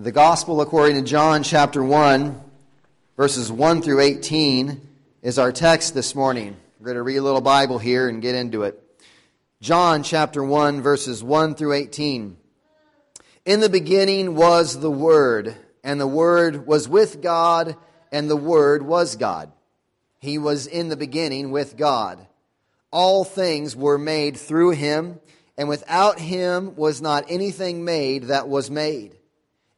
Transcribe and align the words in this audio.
The 0.00 0.12
Gospel 0.12 0.62
according 0.62 0.96
to 0.96 1.02
John 1.02 1.42
chapter 1.42 1.84
1, 1.84 2.40
verses 3.18 3.52
1 3.52 3.82
through 3.82 4.00
18, 4.00 4.80
is 5.20 5.38
our 5.38 5.52
text 5.52 5.92
this 5.92 6.14
morning. 6.14 6.56
We're 6.78 6.86
going 6.86 6.96
to 6.96 7.02
read 7.02 7.18
a 7.18 7.22
little 7.22 7.42
Bible 7.42 7.78
here 7.78 8.08
and 8.08 8.22
get 8.22 8.34
into 8.34 8.62
it. 8.62 8.82
John 9.60 10.02
chapter 10.02 10.42
1, 10.42 10.80
verses 10.80 11.22
1 11.22 11.54
through 11.54 11.74
18. 11.74 12.38
In 13.44 13.60
the 13.60 13.68
beginning 13.68 14.36
was 14.36 14.80
the 14.80 14.90
Word, 14.90 15.54
and 15.84 16.00
the 16.00 16.06
Word 16.06 16.66
was 16.66 16.88
with 16.88 17.20
God, 17.20 17.76
and 18.10 18.30
the 18.30 18.36
Word 18.36 18.82
was 18.82 19.16
God. 19.16 19.52
He 20.18 20.38
was 20.38 20.66
in 20.66 20.88
the 20.88 20.96
beginning 20.96 21.50
with 21.50 21.76
God. 21.76 22.26
All 22.90 23.22
things 23.22 23.76
were 23.76 23.98
made 23.98 24.38
through 24.38 24.70
him, 24.70 25.20
and 25.58 25.68
without 25.68 26.18
him 26.18 26.74
was 26.74 27.02
not 27.02 27.26
anything 27.28 27.84
made 27.84 28.28
that 28.28 28.48
was 28.48 28.70
made. 28.70 29.18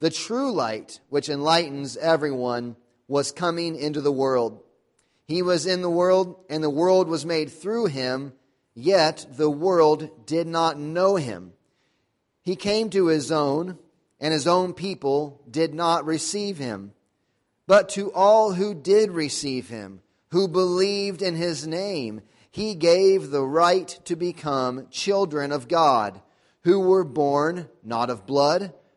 The 0.00 0.10
true 0.10 0.50
light, 0.50 1.00
which 1.10 1.28
enlightens 1.28 1.96
everyone, 1.98 2.76
was 3.06 3.32
coming 3.32 3.76
into 3.76 4.00
the 4.00 4.12
world. 4.12 4.62
He 5.26 5.42
was 5.42 5.66
in 5.66 5.82
the 5.82 5.90
world, 5.90 6.36
and 6.48 6.64
the 6.64 6.70
world 6.70 7.06
was 7.06 7.26
made 7.26 7.50
through 7.50 7.86
him, 7.86 8.32
yet 8.74 9.26
the 9.36 9.50
world 9.50 10.26
did 10.26 10.46
not 10.46 10.78
know 10.78 11.16
him. 11.16 11.52
He 12.42 12.56
came 12.56 12.88
to 12.90 13.06
his 13.06 13.30
own, 13.30 13.78
and 14.18 14.32
his 14.32 14.46
own 14.46 14.72
people 14.72 15.42
did 15.50 15.74
not 15.74 16.06
receive 16.06 16.56
him. 16.56 16.92
But 17.66 17.90
to 17.90 18.12
all 18.12 18.54
who 18.54 18.74
did 18.74 19.10
receive 19.10 19.68
him, 19.68 20.00
who 20.30 20.48
believed 20.48 21.20
in 21.20 21.36
his 21.36 21.66
name, 21.66 22.22
he 22.50 22.74
gave 22.74 23.30
the 23.30 23.44
right 23.44 23.88
to 24.06 24.16
become 24.16 24.88
children 24.90 25.52
of 25.52 25.68
God, 25.68 26.20
who 26.62 26.80
were 26.80 27.04
born 27.04 27.68
not 27.84 28.10
of 28.10 28.26
blood, 28.26 28.72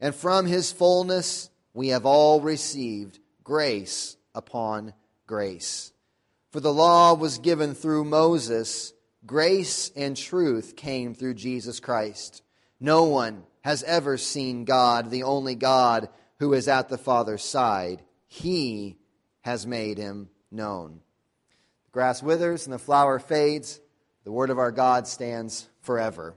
and 0.00 0.14
from 0.14 0.46
his 0.46 0.72
fullness 0.72 1.50
we 1.74 1.88
have 1.88 2.06
all 2.06 2.40
received 2.40 3.18
grace 3.44 4.16
upon 4.34 4.92
grace. 5.26 5.92
For 6.50 6.60
the 6.60 6.72
law 6.72 7.14
was 7.14 7.38
given 7.38 7.74
through 7.74 8.04
Moses, 8.04 8.94
grace 9.26 9.90
and 9.94 10.16
truth 10.16 10.76
came 10.76 11.14
through 11.14 11.34
Jesus 11.34 11.80
Christ. 11.80 12.42
No 12.80 13.04
one 13.04 13.44
has 13.62 13.82
ever 13.82 14.16
seen 14.16 14.64
God, 14.64 15.10
the 15.10 15.24
only 15.24 15.54
God 15.54 16.08
who 16.38 16.54
is 16.54 16.68
at 16.68 16.88
the 16.88 16.98
Father's 16.98 17.42
side. 17.42 18.02
He 18.26 18.96
has 19.42 19.66
made 19.66 19.98
him 19.98 20.30
known. 20.50 21.00
The 21.86 21.90
grass 21.90 22.22
withers 22.22 22.66
and 22.66 22.72
the 22.72 22.78
flower 22.78 23.18
fades. 23.18 23.80
The 24.24 24.32
word 24.32 24.50
of 24.50 24.58
our 24.58 24.72
God 24.72 25.06
stands 25.06 25.68
forever. 25.80 26.34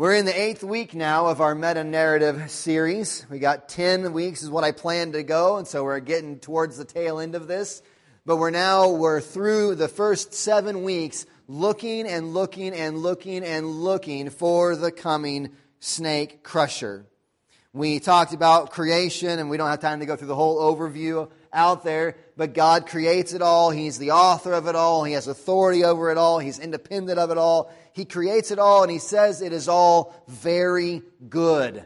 We're 0.00 0.14
in 0.14 0.24
the 0.24 0.40
eighth 0.40 0.64
week 0.64 0.94
now 0.94 1.26
of 1.26 1.42
our 1.42 1.54
meta 1.54 1.84
narrative 1.84 2.50
series. 2.50 3.26
We 3.28 3.38
got 3.38 3.68
10 3.68 4.14
weeks 4.14 4.42
is 4.42 4.48
what 4.48 4.64
I 4.64 4.72
planned 4.72 5.12
to 5.12 5.22
go, 5.22 5.58
and 5.58 5.68
so 5.68 5.84
we're 5.84 6.00
getting 6.00 6.38
towards 6.38 6.78
the 6.78 6.86
tail 6.86 7.20
end 7.20 7.34
of 7.34 7.48
this. 7.48 7.82
But 8.24 8.38
we're 8.38 8.48
now, 8.48 8.88
we're 8.88 9.20
through 9.20 9.74
the 9.74 9.88
first 9.88 10.32
seven 10.32 10.84
weeks 10.84 11.26
looking 11.48 12.06
and 12.06 12.32
looking 12.32 12.72
and 12.72 12.96
looking 12.96 13.44
and 13.44 13.66
looking 13.66 14.30
for 14.30 14.74
the 14.74 14.90
coming 14.90 15.50
snake 15.80 16.42
crusher. 16.42 17.04
We 17.74 18.00
talked 18.00 18.32
about 18.32 18.70
creation, 18.70 19.38
and 19.38 19.50
we 19.50 19.58
don't 19.58 19.68
have 19.68 19.80
time 19.80 20.00
to 20.00 20.06
go 20.06 20.16
through 20.16 20.28
the 20.28 20.34
whole 20.34 20.74
overview 20.74 21.30
out 21.52 21.84
there, 21.84 22.16
but 22.36 22.54
God 22.54 22.86
creates 22.86 23.32
it 23.32 23.42
all. 23.42 23.70
He's 23.70 23.98
the 23.98 24.12
author 24.12 24.52
of 24.52 24.66
it 24.66 24.74
all. 24.74 25.04
He 25.04 25.14
has 25.14 25.26
authority 25.26 25.84
over 25.84 26.10
it 26.10 26.18
all. 26.18 26.38
He's 26.38 26.58
independent 26.58 27.18
of 27.18 27.30
it 27.30 27.38
all. 27.38 27.72
He 27.92 28.04
creates 28.04 28.50
it 28.50 28.58
all, 28.58 28.82
and 28.82 28.90
He 28.90 28.98
says 28.98 29.42
it 29.42 29.52
is 29.52 29.68
all 29.68 30.14
very 30.28 31.02
good. 31.28 31.84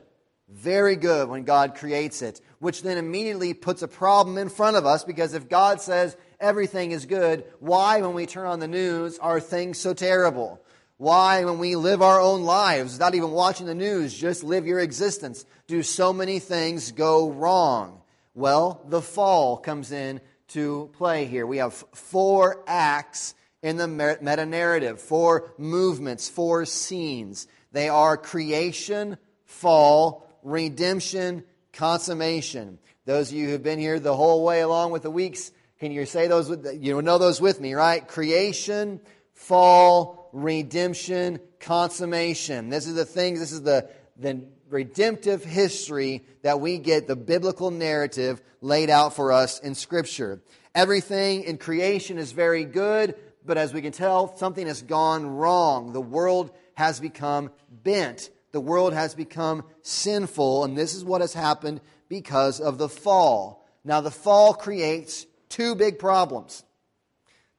Very 0.48 0.94
good 0.94 1.28
when 1.28 1.44
God 1.44 1.74
creates 1.74 2.22
it, 2.22 2.40
which 2.60 2.82
then 2.82 2.98
immediately 2.98 3.54
puts 3.54 3.82
a 3.82 3.88
problem 3.88 4.38
in 4.38 4.48
front 4.48 4.76
of 4.76 4.86
us 4.86 5.02
because 5.02 5.34
if 5.34 5.48
God 5.48 5.80
says 5.80 6.16
everything 6.38 6.92
is 6.92 7.06
good, 7.06 7.44
why, 7.58 8.00
when 8.02 8.14
we 8.14 8.26
turn 8.26 8.46
on 8.46 8.60
the 8.60 8.68
news, 8.68 9.18
are 9.18 9.40
things 9.40 9.78
so 9.78 9.94
terrible? 9.94 10.60
Why, 10.96 11.44
when 11.44 11.58
we 11.58 11.74
live 11.74 12.02
our 12.02 12.20
own 12.20 12.44
lives, 12.44 12.92
without 12.92 13.16
even 13.16 13.32
watching 13.32 13.66
the 13.66 13.74
news, 13.74 14.14
just 14.14 14.44
live 14.44 14.64
your 14.66 14.78
existence, 14.78 15.44
do 15.66 15.82
so 15.82 16.12
many 16.12 16.38
things 16.38 16.92
go 16.92 17.30
wrong? 17.30 18.00
Well, 18.34 18.84
the 18.88 19.00
fall 19.00 19.56
comes 19.56 19.92
in 19.92 20.20
to 20.48 20.90
play 20.94 21.26
here. 21.26 21.46
We 21.46 21.58
have 21.58 21.72
four 21.72 22.62
acts 22.66 23.34
in 23.62 23.76
the 23.76 23.88
meta 23.88 24.44
narrative, 24.44 25.00
four 25.00 25.54
movements, 25.56 26.28
four 26.28 26.64
scenes. 26.64 27.46
They 27.72 27.88
are 27.88 28.16
creation, 28.16 29.16
fall, 29.44 30.28
redemption, 30.42 31.44
consummation. 31.72 32.78
Those 33.06 33.30
of 33.30 33.36
you 33.36 33.48
who've 33.48 33.62
been 33.62 33.78
here 33.78 33.98
the 33.98 34.16
whole 34.16 34.44
way 34.44 34.60
along 34.60 34.90
with 34.90 35.02
the 35.02 35.10
weeks, 35.10 35.50
can 35.78 35.92
you 35.92 36.04
say 36.04 36.26
those? 36.28 36.48
With, 36.48 36.66
you 36.80 37.00
know 37.02 37.18
those 37.18 37.40
with 37.40 37.60
me, 37.60 37.74
right? 37.74 38.06
Creation, 38.06 39.00
fall, 39.32 40.30
redemption, 40.32 41.40
consummation. 41.60 42.68
This 42.68 42.86
is 42.86 42.94
the 42.94 43.04
thing. 43.04 43.38
This 43.38 43.52
is 43.52 43.62
the 43.62 43.88
the 44.16 44.44
redemptive 44.74 45.44
history 45.44 46.24
that 46.42 46.60
we 46.60 46.78
get, 46.78 47.06
the 47.06 47.14
biblical 47.14 47.70
narrative 47.70 48.42
laid 48.60 48.90
out 48.90 49.14
for 49.14 49.30
us 49.30 49.60
in 49.60 49.74
Scripture. 49.74 50.42
Everything 50.74 51.44
in 51.44 51.56
creation 51.56 52.18
is 52.18 52.32
very 52.32 52.64
good, 52.64 53.14
but 53.46 53.56
as 53.56 53.72
we 53.72 53.80
can 53.80 53.92
tell, 53.92 54.36
something 54.36 54.66
has 54.66 54.82
gone 54.82 55.26
wrong. 55.26 55.92
The 55.92 56.00
world 56.00 56.50
has 56.74 56.98
become 56.98 57.52
bent. 57.70 58.30
The 58.50 58.60
world 58.60 58.92
has 58.92 59.14
become 59.14 59.64
sinful, 59.82 60.64
and 60.64 60.76
this 60.76 60.94
is 60.94 61.04
what 61.04 61.20
has 61.20 61.34
happened 61.34 61.80
because 62.08 62.60
of 62.60 62.76
the 62.76 62.88
fall. 62.88 63.64
Now, 63.84 64.00
the 64.00 64.10
fall 64.10 64.54
creates 64.54 65.24
two 65.48 65.76
big 65.76 66.00
problems. 66.00 66.64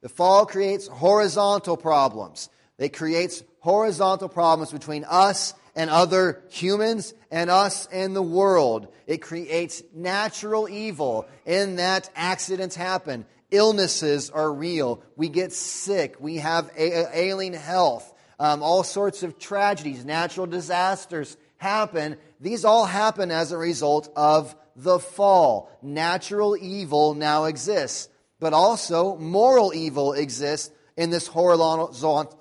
The 0.02 0.10
fall 0.10 0.46
creates 0.46 0.88
horizontal 0.88 1.78
problems. 1.78 2.50
It 2.78 2.90
creates 2.90 3.42
horizontal 3.60 4.28
problems 4.28 4.74
between 4.74 5.06
us 5.06 5.54
and 5.76 5.90
other 5.90 6.42
humans 6.50 7.14
and 7.32 7.50
us 7.50 7.88
and 7.92 8.16
the 8.16 8.22
world. 8.22 8.88
It 9.08 9.22
creates 9.22 9.84
natural 9.94 10.70
evil 10.70 11.28
in 11.46 11.76
that 11.76 12.10
accidents 12.16 12.76
happen. 12.76 13.26
Illnesses 13.52 14.30
are 14.30 14.52
real. 14.52 15.02
We 15.16 15.30
get 15.30 15.54
sick. 15.54 16.16
We 16.20 16.38
have 16.38 16.72
ailing 16.78 17.54
health. 17.54 18.12
Um, 18.40 18.64
all 18.64 18.84
sorts 18.84 19.24
of 19.24 19.40
tragedies, 19.40 20.04
natural 20.04 20.46
disasters 20.46 21.38
happen. 21.58 22.18
These 22.42 22.66
all 22.66 22.86
happen 22.86 23.32
as 23.32 23.52
a 23.52 23.58
result 23.58 24.12
of 24.16 24.56
the 24.76 25.00
fall. 25.00 25.72
Natural 25.82 26.58
evil 26.58 27.14
now 27.14 27.46
exists, 27.46 28.10
but 28.40 28.54
also 28.54 29.16
moral 29.16 29.74
evil 29.74 30.14
exists 30.14 30.72
in 30.98 31.10
this 31.12 31.28
horizontal 31.28 32.32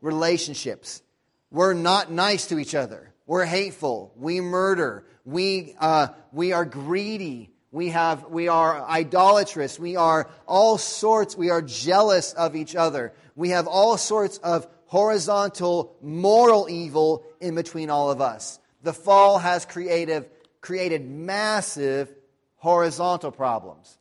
relationships. 0.00 1.02
We're 1.50 1.74
not 1.74 2.10
nice 2.10 2.46
to 2.48 2.58
each 2.58 2.74
other. 2.74 3.12
We're 3.26 3.44
hateful. 3.44 4.12
We 4.16 4.40
murder. 4.40 5.04
We, 5.24 5.74
uh, 5.78 6.08
we 6.32 6.52
are 6.52 6.64
greedy. 6.64 7.50
We, 7.70 7.90
have, 7.90 8.26
we 8.30 8.48
are 8.48 8.82
idolatrous. 8.82 9.78
We 9.78 9.96
are 9.96 10.30
all 10.46 10.78
sorts. 10.78 11.36
We 11.36 11.50
are 11.50 11.62
jealous 11.62 12.32
of 12.32 12.56
each 12.56 12.76
other. 12.76 13.12
We 13.34 13.50
have 13.50 13.66
all 13.66 13.96
sorts 13.96 14.38
of 14.38 14.66
horizontal 14.86 15.96
moral 16.00 16.68
evil 16.70 17.24
in 17.40 17.54
between 17.54 17.90
all 17.90 18.10
of 18.10 18.20
us. 18.20 18.58
The 18.82 18.92
fall 18.92 19.38
has 19.38 19.64
creative, 19.64 20.28
created 20.60 21.04
massive 21.04 22.12
horizontal 22.56 23.32
problems. 23.32 23.98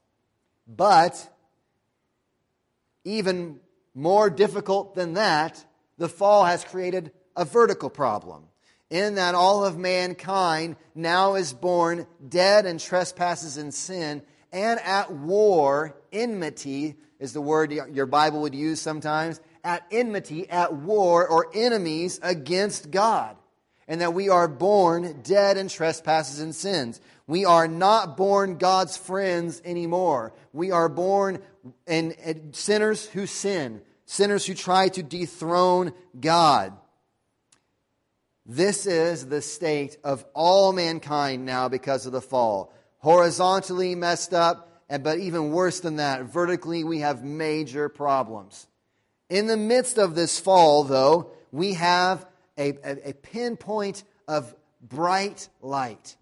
But 0.68 1.32
even 3.04 3.60
more 3.94 4.30
difficult 4.30 4.96
than 4.96 5.14
that, 5.14 5.64
the 5.98 6.10
fall 6.10 6.46
has 6.46 6.64
created 6.64 7.12
a 7.36 7.46
vertical 7.46 7.90
problem. 7.90 8.44
In 8.90 9.16
that 9.16 9.36
all 9.36 9.66
of 9.66 9.78
mankind 9.78 10.76
now 10.94 11.36
is 11.36 11.54
born 11.54 12.06
dead 12.28 12.66
in 12.66 12.78
trespasses 12.78 13.58
and 13.58 13.74
sin 13.74 14.22
and 14.56 14.80
at 14.80 15.12
war, 15.12 15.98
enmity 16.14 16.96
is 17.20 17.34
the 17.34 17.42
word 17.42 17.74
your 17.74 18.06
Bible 18.06 18.40
would 18.44 18.56
use 18.56 18.80
sometimes, 18.80 19.42
at 19.66 19.86
enmity, 19.92 20.50
at 20.50 20.74
war, 20.74 21.28
or 21.28 21.48
enemies 21.54 22.22
against 22.24 22.90
God. 22.90 23.36
And 23.86 24.00
that 24.00 24.14
we 24.14 24.30
are 24.30 24.48
born 24.48 25.20
dead 25.24 25.58
in 25.58 25.68
trespasses 25.68 26.40
and 26.40 26.56
sins. 26.56 27.02
We 27.28 27.44
are 27.44 27.68
not 27.68 28.16
born 28.16 28.58
God's 28.58 28.96
friends 28.96 29.62
anymore. 29.66 30.32
We 30.54 30.72
are 30.72 30.88
born 30.88 31.40
in, 31.86 32.12
in 32.12 32.54
sinners 32.54 33.06
who 33.06 33.28
sin, 33.28 33.82
sinners 34.06 34.46
who 34.46 34.54
try 34.54 34.88
to 34.88 35.04
dethrone 35.04 35.92
God. 36.18 36.72
This 38.46 38.86
is 38.86 39.26
the 39.28 39.42
state 39.42 39.98
of 40.04 40.24
all 40.36 40.72
mankind 40.72 41.46
now 41.46 41.68
because 41.68 42.06
of 42.06 42.12
the 42.12 42.22
fall. 42.22 42.72
Horizontally 43.00 43.96
messed 43.96 44.34
up, 44.34 44.84
and, 44.88 45.04
but 45.04 45.18
even 45.20 45.52
worse 45.52 45.80
than 45.80 45.96
that, 45.96 46.24
vertically 46.26 46.84
we 46.84 47.00
have 47.00 47.24
major 47.24 47.90
problems. 47.90 48.68
In 49.30 49.48
the 49.48 49.58
midst 49.58 49.98
of 49.98 50.14
this 50.14 50.40
fall, 50.40 50.84
though, 50.84 51.32
we 51.52 51.74
have 51.74 52.26
a, 52.58 52.74
a, 52.84 53.10
a 53.10 53.14
pinpoint 53.14 54.04
of 54.28 54.54
bright 54.80 55.50
light. 55.62 56.16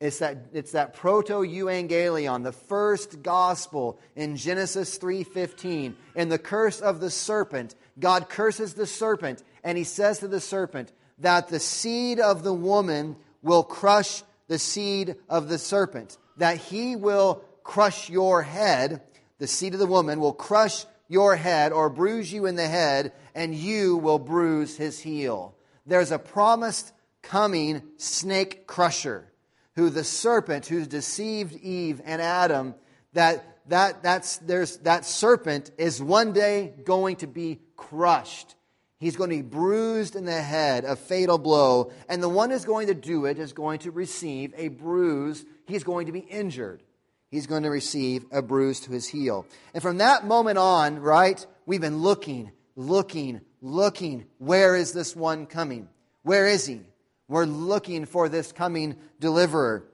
It's 0.00 0.20
that, 0.20 0.46
it's 0.54 0.72
that 0.72 0.94
proto-evangelion, 0.94 2.44
the 2.44 2.52
first 2.52 3.22
gospel 3.22 3.98
in 4.14 4.36
Genesis 4.36 4.98
3.15. 4.98 5.94
In 6.14 6.28
the 6.28 6.38
curse 6.38 6.80
of 6.80 7.00
the 7.00 7.10
serpent, 7.10 7.74
God 7.98 8.28
curses 8.28 8.74
the 8.74 8.86
serpent, 8.86 9.42
and 9.64 9.76
he 9.76 9.84
says 9.84 10.20
to 10.20 10.28
the 10.28 10.40
serpent 10.40 10.92
that 11.20 11.48
the 11.48 11.60
seed 11.60 12.20
of 12.20 12.42
the 12.42 12.52
woman 12.52 13.16
will 13.42 13.62
crush 13.62 14.22
the 14.48 14.58
seed 14.58 15.16
of 15.28 15.48
the 15.48 15.58
serpent, 15.58 16.18
that 16.36 16.56
he 16.56 16.96
will 16.96 17.44
crush 17.62 18.10
your 18.10 18.42
head, 18.42 19.02
the 19.38 19.46
seed 19.46 19.74
of 19.74 19.80
the 19.80 19.86
woman 19.86 20.20
will 20.20 20.32
crush 20.32 20.84
your 21.08 21.36
head 21.36 21.72
or 21.72 21.88
bruise 21.88 22.32
you 22.32 22.46
in 22.46 22.56
the 22.56 22.66
head, 22.66 23.12
and 23.34 23.54
you 23.54 23.96
will 23.96 24.18
bruise 24.18 24.76
his 24.76 25.00
heel. 25.00 25.54
There's 25.86 26.10
a 26.10 26.18
promised 26.18 26.92
coming 27.22 27.82
snake 27.96 28.66
crusher 28.66 29.30
who 29.76 29.90
the 29.90 30.04
serpent 30.04 30.66
who 30.66 30.84
deceived 30.84 31.54
Eve 31.54 32.00
and 32.04 32.20
Adam, 32.20 32.74
that, 33.12 33.44
that, 33.68 34.02
that's, 34.02 34.38
there's, 34.38 34.78
that 34.78 35.04
serpent 35.04 35.70
is 35.78 36.02
one 36.02 36.32
day 36.32 36.74
going 36.84 37.16
to 37.16 37.26
be 37.26 37.60
crushed. 37.76 38.54
He's 39.00 39.16
going 39.16 39.30
to 39.30 39.36
be 39.36 39.42
bruised 39.42 40.14
in 40.14 40.26
the 40.26 40.42
head, 40.42 40.84
a 40.84 40.94
fatal 40.94 41.38
blow. 41.38 41.90
And 42.08 42.22
the 42.22 42.28
one 42.28 42.50
who's 42.50 42.66
going 42.66 42.88
to 42.88 42.94
do 42.94 43.24
it 43.24 43.38
is 43.38 43.54
going 43.54 43.78
to 43.80 43.90
receive 43.90 44.52
a 44.56 44.68
bruise. 44.68 45.42
He's 45.66 45.84
going 45.84 46.06
to 46.06 46.12
be 46.12 46.20
injured. 46.20 46.82
He's 47.30 47.46
going 47.46 47.62
to 47.62 47.70
receive 47.70 48.26
a 48.30 48.42
bruise 48.42 48.80
to 48.80 48.92
his 48.92 49.08
heel. 49.08 49.46
And 49.72 49.82
from 49.82 49.98
that 49.98 50.26
moment 50.26 50.58
on, 50.58 50.98
right, 50.98 51.44
we've 51.64 51.80
been 51.80 52.02
looking, 52.02 52.52
looking, 52.76 53.40
looking. 53.62 54.26
Where 54.36 54.76
is 54.76 54.92
this 54.92 55.16
one 55.16 55.46
coming? 55.46 55.88
Where 56.22 56.46
is 56.46 56.66
he? 56.66 56.82
We're 57.26 57.46
looking 57.46 58.04
for 58.04 58.28
this 58.28 58.52
coming 58.52 58.96
deliverer. 59.18 59.84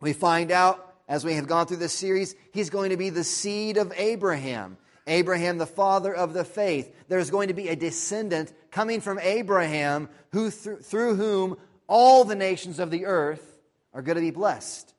We 0.00 0.12
find 0.12 0.50
out 0.50 0.94
as 1.06 1.24
we 1.24 1.34
have 1.34 1.46
gone 1.46 1.66
through 1.66 1.76
this 1.76 1.92
series, 1.92 2.34
he's 2.52 2.70
going 2.70 2.90
to 2.90 2.96
be 2.96 3.10
the 3.10 3.24
seed 3.24 3.76
of 3.76 3.92
Abraham. 3.96 4.76
Abraham, 5.10 5.58
the 5.58 5.66
father 5.66 6.14
of 6.14 6.32
the 6.32 6.44
faith. 6.44 6.94
There's 7.08 7.30
going 7.30 7.48
to 7.48 7.54
be 7.54 7.68
a 7.68 7.76
descendant 7.76 8.52
coming 8.70 9.00
from 9.00 9.18
Abraham 9.18 10.08
who, 10.32 10.50
through, 10.50 10.78
through 10.78 11.16
whom 11.16 11.56
all 11.86 12.24
the 12.24 12.36
nations 12.36 12.78
of 12.78 12.90
the 12.90 13.06
earth 13.06 13.58
are 13.92 14.02
going 14.02 14.16
to 14.16 14.22
be 14.22 14.30
blessed. 14.30 14.94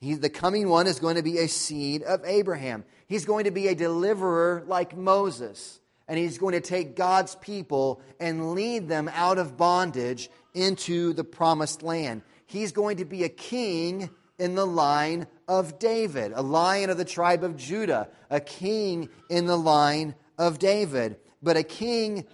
He, 0.00 0.14
the 0.14 0.30
coming 0.30 0.68
one 0.68 0.86
is 0.86 1.00
going 1.00 1.16
to 1.16 1.22
be 1.22 1.38
a 1.38 1.48
seed 1.48 2.02
of 2.02 2.24
Abraham. 2.24 2.84
He's 3.06 3.24
going 3.24 3.44
to 3.44 3.50
be 3.50 3.68
a 3.68 3.74
deliverer 3.74 4.62
like 4.66 4.96
Moses. 4.96 5.80
And 6.08 6.18
he's 6.18 6.38
going 6.38 6.52
to 6.52 6.60
take 6.60 6.96
God's 6.96 7.34
people 7.36 8.00
and 8.18 8.54
lead 8.54 8.88
them 8.88 9.10
out 9.12 9.38
of 9.38 9.56
bondage 9.56 10.30
into 10.54 11.12
the 11.12 11.24
promised 11.24 11.82
land. 11.82 12.22
He's 12.46 12.72
going 12.72 12.96
to 12.96 13.04
be 13.04 13.24
a 13.24 13.28
king 13.28 14.10
in 14.40 14.54
the 14.54 14.66
line 14.66 15.26
of 15.46 15.78
David, 15.78 16.32
a 16.34 16.42
lion 16.42 16.90
of 16.90 16.96
the 16.96 17.04
tribe 17.04 17.44
of 17.44 17.56
Judah, 17.56 18.08
a 18.30 18.40
king 18.40 19.08
in 19.28 19.46
the 19.46 19.58
line 19.58 20.14
of 20.38 20.58
David, 20.58 21.16
but 21.42 21.56
a 21.56 21.62
king 21.62 22.26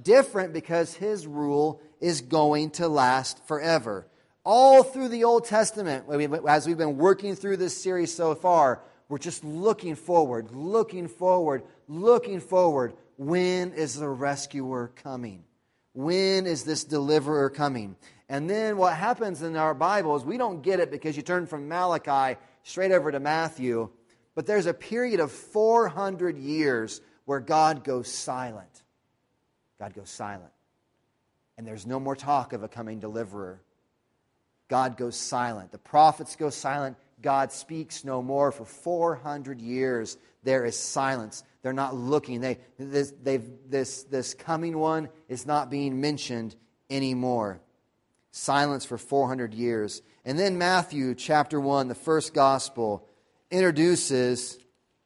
different 0.00 0.52
because 0.52 0.94
his 0.94 1.26
rule 1.26 1.80
is 2.00 2.20
going 2.20 2.70
to 2.70 2.88
last 2.88 3.46
forever. 3.46 4.06
All 4.44 4.82
through 4.82 5.08
the 5.08 5.24
Old 5.24 5.44
Testament, 5.44 6.04
as 6.48 6.66
we've 6.66 6.78
been 6.78 6.98
working 6.98 7.36
through 7.36 7.58
this 7.58 7.80
series 7.80 8.12
so 8.12 8.34
far, 8.34 8.82
we're 9.08 9.18
just 9.18 9.44
looking 9.44 9.94
forward, 9.94 10.50
looking 10.50 11.06
forward, 11.06 11.62
looking 11.86 12.40
forward. 12.40 12.94
When 13.18 13.72
is 13.74 13.94
the 13.94 14.08
rescuer 14.08 14.90
coming? 14.96 15.44
When 15.94 16.46
is 16.46 16.64
this 16.64 16.82
deliverer 16.82 17.50
coming? 17.50 17.96
And 18.32 18.48
then 18.48 18.78
what 18.78 18.96
happens 18.96 19.42
in 19.42 19.56
our 19.56 19.74
Bible 19.74 20.16
is 20.16 20.24
we 20.24 20.38
don't 20.38 20.62
get 20.62 20.80
it 20.80 20.90
because 20.90 21.18
you 21.18 21.22
turn 21.22 21.46
from 21.46 21.68
Malachi 21.68 22.40
straight 22.62 22.90
over 22.90 23.12
to 23.12 23.20
Matthew, 23.20 23.90
but 24.34 24.46
there's 24.46 24.64
a 24.64 24.72
period 24.72 25.20
of 25.20 25.30
400 25.30 26.38
years 26.38 27.02
where 27.26 27.40
God 27.40 27.84
goes 27.84 28.10
silent. 28.10 28.84
God 29.78 29.92
goes 29.92 30.08
silent. 30.08 30.50
And 31.58 31.66
there's 31.66 31.86
no 31.86 32.00
more 32.00 32.16
talk 32.16 32.54
of 32.54 32.62
a 32.62 32.68
coming 32.68 33.00
deliverer. 33.00 33.60
God 34.68 34.96
goes 34.96 35.14
silent. 35.14 35.70
The 35.70 35.76
prophets 35.76 36.34
go 36.34 36.48
silent. 36.48 36.96
God 37.20 37.52
speaks 37.52 38.02
no 38.02 38.22
more. 38.22 38.50
For 38.50 38.64
400 38.64 39.60
years, 39.60 40.16
there 40.42 40.64
is 40.64 40.78
silence. 40.78 41.44
They're 41.60 41.74
not 41.74 41.94
looking. 41.94 42.40
They, 42.40 42.60
this, 42.78 43.12
this, 43.22 44.04
this 44.04 44.32
coming 44.32 44.78
one 44.78 45.10
is 45.28 45.44
not 45.44 45.68
being 45.68 46.00
mentioned 46.00 46.56
anymore. 46.88 47.60
Silence 48.32 48.84
for 48.84 48.98
400 48.98 49.54
years. 49.54 50.02
And 50.24 50.38
then 50.38 50.58
Matthew 50.58 51.14
chapter 51.14 51.60
1, 51.60 51.88
the 51.88 51.94
first 51.94 52.34
gospel, 52.34 53.06
introduces 53.50 54.58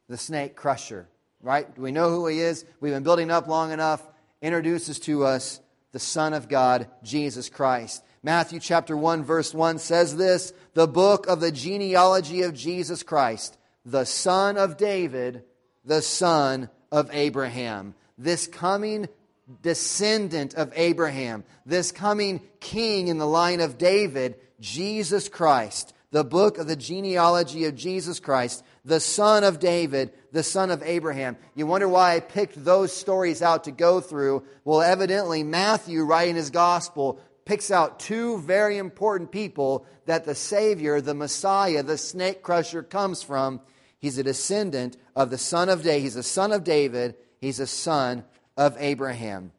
the 0.08 0.16
snake 0.16 0.54
crusher, 0.54 1.08
right? 1.42 1.72
Do 1.74 1.82
we 1.82 1.92
know 1.92 2.10
who 2.10 2.26
he 2.28 2.40
is? 2.40 2.64
We've 2.80 2.92
been 2.92 3.02
building 3.02 3.30
up 3.30 3.48
long 3.48 3.72
enough. 3.72 4.02
Introduces 4.40 5.00
to 5.00 5.24
us 5.24 5.60
the 5.92 5.98
Son 5.98 6.34
of 6.34 6.48
God, 6.48 6.88
Jesus 7.02 7.48
Christ. 7.48 8.04
Matthew 8.22 8.60
chapter 8.60 8.96
1, 8.96 9.24
verse 9.24 9.54
1 9.54 9.78
says 9.78 10.16
this 10.16 10.52
the 10.74 10.88
book 10.88 11.26
of 11.26 11.40
the 11.40 11.52
genealogy 11.52 12.42
of 12.42 12.54
Jesus 12.54 13.02
Christ, 13.02 13.56
the 13.84 14.04
son 14.04 14.56
of 14.56 14.76
David, 14.76 15.44
the 15.84 16.02
son 16.02 16.68
of 16.90 17.08
Abraham. 17.12 17.94
This 18.18 18.46
coming 18.46 19.08
descendant 19.62 20.54
of 20.54 20.72
Abraham, 20.74 21.44
this 21.64 21.92
coming 21.92 22.40
king 22.60 23.08
in 23.08 23.18
the 23.18 23.26
line 23.26 23.60
of 23.60 23.78
David, 23.78 24.36
Jesus 24.60 25.28
Christ, 25.28 25.94
the 26.10 26.24
book 26.24 26.58
of 26.58 26.66
the 26.66 26.76
genealogy 26.76 27.64
of 27.66 27.74
Jesus 27.74 28.18
Christ, 28.20 28.64
the 28.84 29.00
son 29.00 29.44
of 29.44 29.60
David, 29.60 30.12
the 30.32 30.42
son 30.42 30.70
of 30.70 30.82
Abraham. 30.82 31.36
You 31.54 31.66
wonder 31.66 31.88
why 31.88 32.16
I 32.16 32.20
picked 32.20 32.64
those 32.64 32.92
stories 32.92 33.42
out 33.42 33.64
to 33.64 33.70
go 33.70 34.00
through? 34.00 34.44
Well, 34.64 34.82
evidently, 34.82 35.42
Matthew, 35.42 36.02
writing 36.02 36.36
his 36.36 36.50
gospel, 36.50 37.20
picks 37.44 37.70
out 37.70 38.00
two 38.00 38.38
very 38.38 38.78
important 38.78 39.30
people 39.30 39.86
that 40.06 40.24
the 40.24 40.34
Savior, 40.34 41.00
the 41.00 41.14
Messiah, 41.14 41.82
the 41.82 41.98
snake 41.98 42.42
crusher 42.42 42.82
comes 42.82 43.22
from. 43.22 43.60
He's 43.98 44.18
a 44.18 44.24
descendant 44.24 44.96
of 45.14 45.30
the 45.30 45.38
son 45.38 45.68
of 45.68 45.82
David. 45.82 46.02
He's 46.02 46.16
a 46.16 46.22
son 46.22 46.52
of 46.52 46.64
David. 46.64 47.14
He's 47.40 47.60
a 47.60 47.66
son 47.66 48.24
of 48.56 48.76
Abraham. 48.78 49.52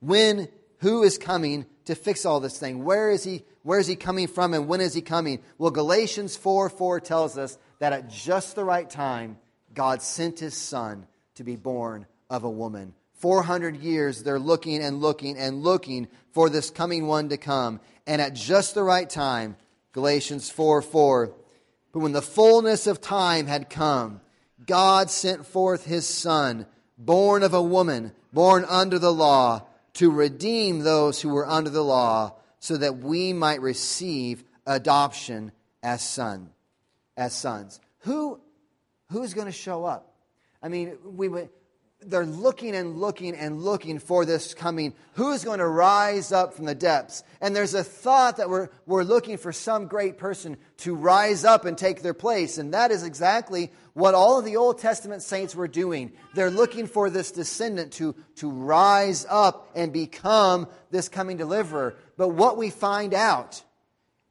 When, 0.00 0.48
who 0.78 1.02
is 1.02 1.18
coming 1.18 1.66
to 1.86 1.94
fix 1.94 2.24
all 2.24 2.40
this 2.40 2.58
thing? 2.58 2.84
Where 2.84 3.10
is 3.10 3.24
he, 3.24 3.44
where 3.62 3.80
is 3.80 3.86
he 3.86 3.96
coming 3.96 4.28
from 4.28 4.54
and 4.54 4.68
when 4.68 4.80
is 4.80 4.94
he 4.94 5.00
coming? 5.00 5.40
Well, 5.58 5.70
Galatians 5.70 6.36
4 6.36 6.68
4 6.68 7.00
tells 7.00 7.38
us 7.38 7.58
that 7.78 7.92
at 7.92 8.10
just 8.10 8.54
the 8.54 8.64
right 8.64 8.88
time, 8.88 9.38
God 9.74 10.02
sent 10.02 10.38
his 10.38 10.54
son 10.54 11.06
to 11.34 11.44
be 11.44 11.56
born 11.56 12.06
of 12.30 12.44
a 12.44 12.50
woman. 12.50 12.94
400 13.14 13.76
years, 13.76 14.22
they're 14.22 14.38
looking 14.38 14.82
and 14.82 15.00
looking 15.00 15.38
and 15.38 15.62
looking 15.62 16.08
for 16.32 16.50
this 16.50 16.70
coming 16.70 17.06
one 17.06 17.30
to 17.30 17.36
come. 17.36 17.80
And 18.06 18.20
at 18.20 18.34
just 18.34 18.74
the 18.74 18.82
right 18.82 19.08
time, 19.08 19.56
Galatians 19.92 20.50
4 20.50 20.82
4, 20.82 21.32
but 21.92 22.00
when 22.00 22.12
the 22.12 22.20
fullness 22.20 22.86
of 22.86 23.00
time 23.00 23.46
had 23.46 23.70
come, 23.70 24.20
God 24.66 25.10
sent 25.10 25.46
forth 25.46 25.84
his 25.84 26.06
Son, 26.06 26.66
born 26.98 27.42
of 27.42 27.54
a 27.54 27.62
woman, 27.62 28.12
born 28.32 28.64
under 28.68 28.98
the 28.98 29.12
law, 29.12 29.66
to 29.94 30.10
redeem 30.10 30.80
those 30.80 31.20
who 31.20 31.28
were 31.28 31.46
under 31.46 31.70
the 31.70 31.84
law, 31.84 32.34
so 32.58 32.76
that 32.76 32.98
we 32.98 33.32
might 33.32 33.60
receive 33.60 34.42
adoption 34.66 35.52
as 35.82 36.02
son, 36.02 36.50
as 37.16 37.34
sons. 37.34 37.80
Who, 38.00 38.40
who's 39.10 39.34
going 39.34 39.46
to 39.46 39.52
show 39.52 39.84
up? 39.84 40.14
I 40.62 40.68
mean, 40.68 40.96
we 41.04 41.28
went, 41.28 41.50
they're 42.06 42.26
looking 42.26 42.74
and 42.74 42.96
looking 42.96 43.34
and 43.34 43.62
looking 43.62 43.98
for 43.98 44.24
this 44.24 44.54
coming. 44.54 44.94
Who's 45.14 45.44
going 45.44 45.58
to 45.58 45.66
rise 45.66 46.32
up 46.32 46.54
from 46.54 46.64
the 46.64 46.74
depths? 46.74 47.22
And 47.40 47.54
there's 47.54 47.74
a 47.74 47.84
thought 47.84 48.38
that 48.38 48.48
we're, 48.48 48.68
we're 48.86 49.02
looking 49.02 49.36
for 49.36 49.52
some 49.52 49.86
great 49.86 50.18
person 50.18 50.56
to 50.78 50.94
rise 50.94 51.44
up 51.44 51.64
and 51.64 51.76
take 51.76 52.02
their 52.02 52.14
place. 52.14 52.58
And 52.58 52.74
that 52.74 52.90
is 52.90 53.02
exactly 53.02 53.70
what 53.92 54.14
all 54.14 54.38
of 54.38 54.44
the 54.44 54.56
Old 54.56 54.78
Testament 54.78 55.22
saints 55.22 55.54
were 55.54 55.68
doing. 55.68 56.12
They're 56.34 56.50
looking 56.50 56.86
for 56.86 57.10
this 57.10 57.30
descendant 57.30 57.92
to, 57.94 58.14
to 58.36 58.50
rise 58.50 59.26
up 59.28 59.70
and 59.74 59.92
become 59.92 60.68
this 60.90 61.08
coming 61.08 61.36
deliverer. 61.36 61.96
But 62.16 62.28
what 62.28 62.56
we 62.56 62.70
find 62.70 63.14
out 63.14 63.62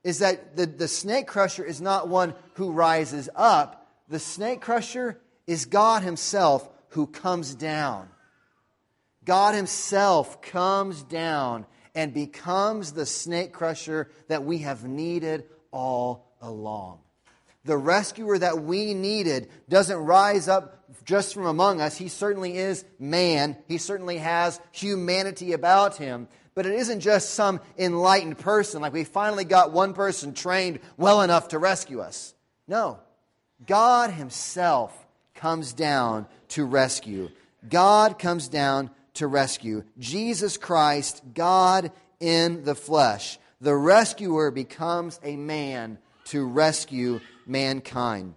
is 0.04 0.20
that 0.20 0.56
the, 0.56 0.66
the 0.66 0.88
snake 0.88 1.28
crusher 1.28 1.64
is 1.64 1.82
not 1.82 2.10
one 2.10 2.34
who 2.56 2.72
rises 2.72 3.30
up. 3.36 3.88
The 4.10 4.20
snake 4.20 4.62
crusher 4.62 5.20
is 5.48 5.66
God 5.66 6.04
Himself 6.04 6.70
who 6.94 7.08
comes 7.08 7.56
down. 7.56 8.08
God 9.26 9.56
Himself 9.56 10.42
comes 10.42 11.04
down 11.04 11.66
and 11.96 12.14
becomes 12.14 12.92
the 12.92 13.06
snake 13.06 13.52
crusher 13.52 14.10
that 14.28 14.44
we 14.44 14.60
have 14.60 14.84
needed 14.84 15.46
all 15.72 16.34
along. 16.42 17.00
The 17.66 17.78
rescuer 17.78 18.38
that 18.38 18.62
we 18.64 18.94
needed 18.94 19.50
doesn't 19.70 19.98
rise 19.98 20.48
up 20.48 20.84
just 21.06 21.34
from 21.34 21.46
among 21.46 21.82
us. 21.82 21.98
He 21.98 22.10
certainly 22.10 22.58
is 22.58 22.86
man, 23.00 23.58
he 23.68 23.78
certainly 23.78 24.18
has 24.18 24.60
humanity 24.72 25.54
about 25.54 25.98
him. 25.98 26.28
But 26.56 26.68
it 26.68 26.74
isn't 26.74 27.00
just 27.00 27.32
some 27.32 27.60
enlightened 27.80 28.38
person, 28.38 28.82
like 28.84 28.94
we 28.94 29.06
finally 29.06 29.46
got 29.46 29.72
one 29.72 29.94
person 29.94 30.36
trained 30.36 30.80
well 30.98 31.24
enough 31.24 31.48
to 31.48 31.58
rescue 31.58 32.02
us. 32.02 32.36
No. 32.68 33.00
God 33.66 34.12
Himself 34.12 34.96
comes 35.34 35.74
down 35.74 36.28
to 36.54 36.66
rescue. 36.66 37.30
God 37.68 38.20
comes 38.20 38.48
down 38.48 38.90
to 39.16 39.28
rescue. 39.28 39.84
Jesus 40.00 40.58
Christ, 40.58 41.22
God 41.34 41.92
in 42.20 42.64
the 42.64 42.76
flesh. 42.76 43.40
The 43.62 43.76
rescuer 43.76 44.52
becomes 44.52 45.20
a 45.24 45.36
man 45.36 45.98
to 46.26 46.46
rescue 46.46 47.22
mankind. 47.46 48.36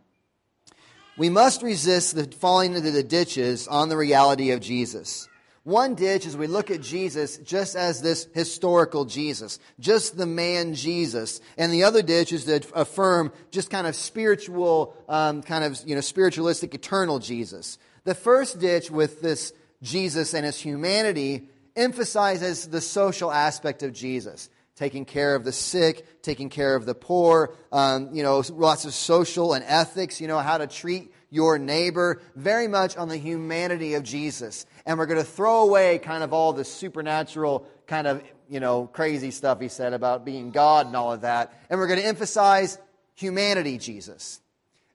We 1.16 1.30
must 1.30 1.62
resist 1.62 2.14
the 2.14 2.25
falling 2.25 2.75
into 2.75 2.90
the 2.90 3.02
ditches 3.02 3.68
on 3.68 3.88
the 3.88 3.96
reality 3.96 4.50
of 4.50 4.61
Jesus. 4.61 5.28
One 5.66 5.96
ditch 5.96 6.26
is 6.26 6.37
we 6.37 6.46
look 6.46 6.70
at 6.70 6.80
Jesus 6.80 7.38
just 7.38 7.75
as 7.75 8.00
this 8.00 8.28
historical 8.32 9.04
Jesus, 9.04 9.58
just 9.80 10.16
the 10.16 10.25
man 10.25 10.75
Jesus. 10.75 11.40
And 11.58 11.73
the 11.73 11.82
other 11.82 12.02
ditch 12.02 12.32
is 12.32 12.44
to 12.44 12.62
affirm 12.73 13.32
just 13.50 13.68
kind 13.68 13.88
of 13.88 13.96
spiritual, 13.96 14.94
um, 15.08 15.42
kind 15.42 15.64
of, 15.64 15.80
you 15.85 15.96
know, 15.96 16.02
spiritualistic, 16.02 16.73
eternal 16.73 17.18
Jesus. 17.18 17.78
The 18.06 18.14
first 18.14 18.60
ditch 18.60 18.88
with 18.88 19.20
this 19.20 19.52
Jesus 19.82 20.32
and 20.32 20.46
his 20.46 20.60
humanity 20.60 21.50
emphasizes 21.75 22.68
the 22.68 22.80
social 22.80 23.32
aspect 23.32 23.82
of 23.82 23.92
Jesus 23.92 24.48
taking 24.76 25.06
care 25.06 25.34
of 25.34 25.42
the 25.42 25.52
sick, 25.52 26.22
taking 26.22 26.50
care 26.50 26.76
of 26.76 26.84
the 26.84 26.94
poor, 26.94 27.54
um, 27.72 28.10
you 28.14 28.22
know, 28.22 28.42
lots 28.50 28.84
of 28.84 28.92
social 28.94 29.54
and 29.54 29.64
ethics, 29.66 30.20
you 30.20 30.28
know, 30.28 30.38
how 30.38 30.58
to 30.58 30.66
treat 30.66 31.12
your 31.30 31.58
neighbor, 31.58 32.20
very 32.36 32.68
much 32.68 32.96
on 32.96 33.08
the 33.08 33.16
humanity 33.16 33.94
of 33.94 34.02
Jesus. 34.02 34.66
And 34.84 34.98
we're 34.98 35.06
going 35.06 35.18
to 35.18 35.25
throw 35.25 35.62
away 35.62 35.98
kind 35.98 36.22
of 36.22 36.32
all 36.32 36.52
the 36.52 36.64
supernatural, 36.64 37.66
kind 37.86 38.06
of, 38.06 38.22
you 38.48 38.60
know, 38.60 38.86
crazy 38.86 39.30
stuff 39.30 39.60
he 39.60 39.68
said 39.68 39.94
about 39.94 40.25
being 40.25 40.50
God 40.50 40.86
and 40.86 40.94
all 40.94 41.12
of 41.12 41.22
that. 41.22 41.58
And 41.70 41.80
we're 41.80 41.88
going 41.88 42.00
to 42.00 42.06
emphasize 42.06 42.78
humanity, 43.14 43.78
Jesus. 43.78 44.40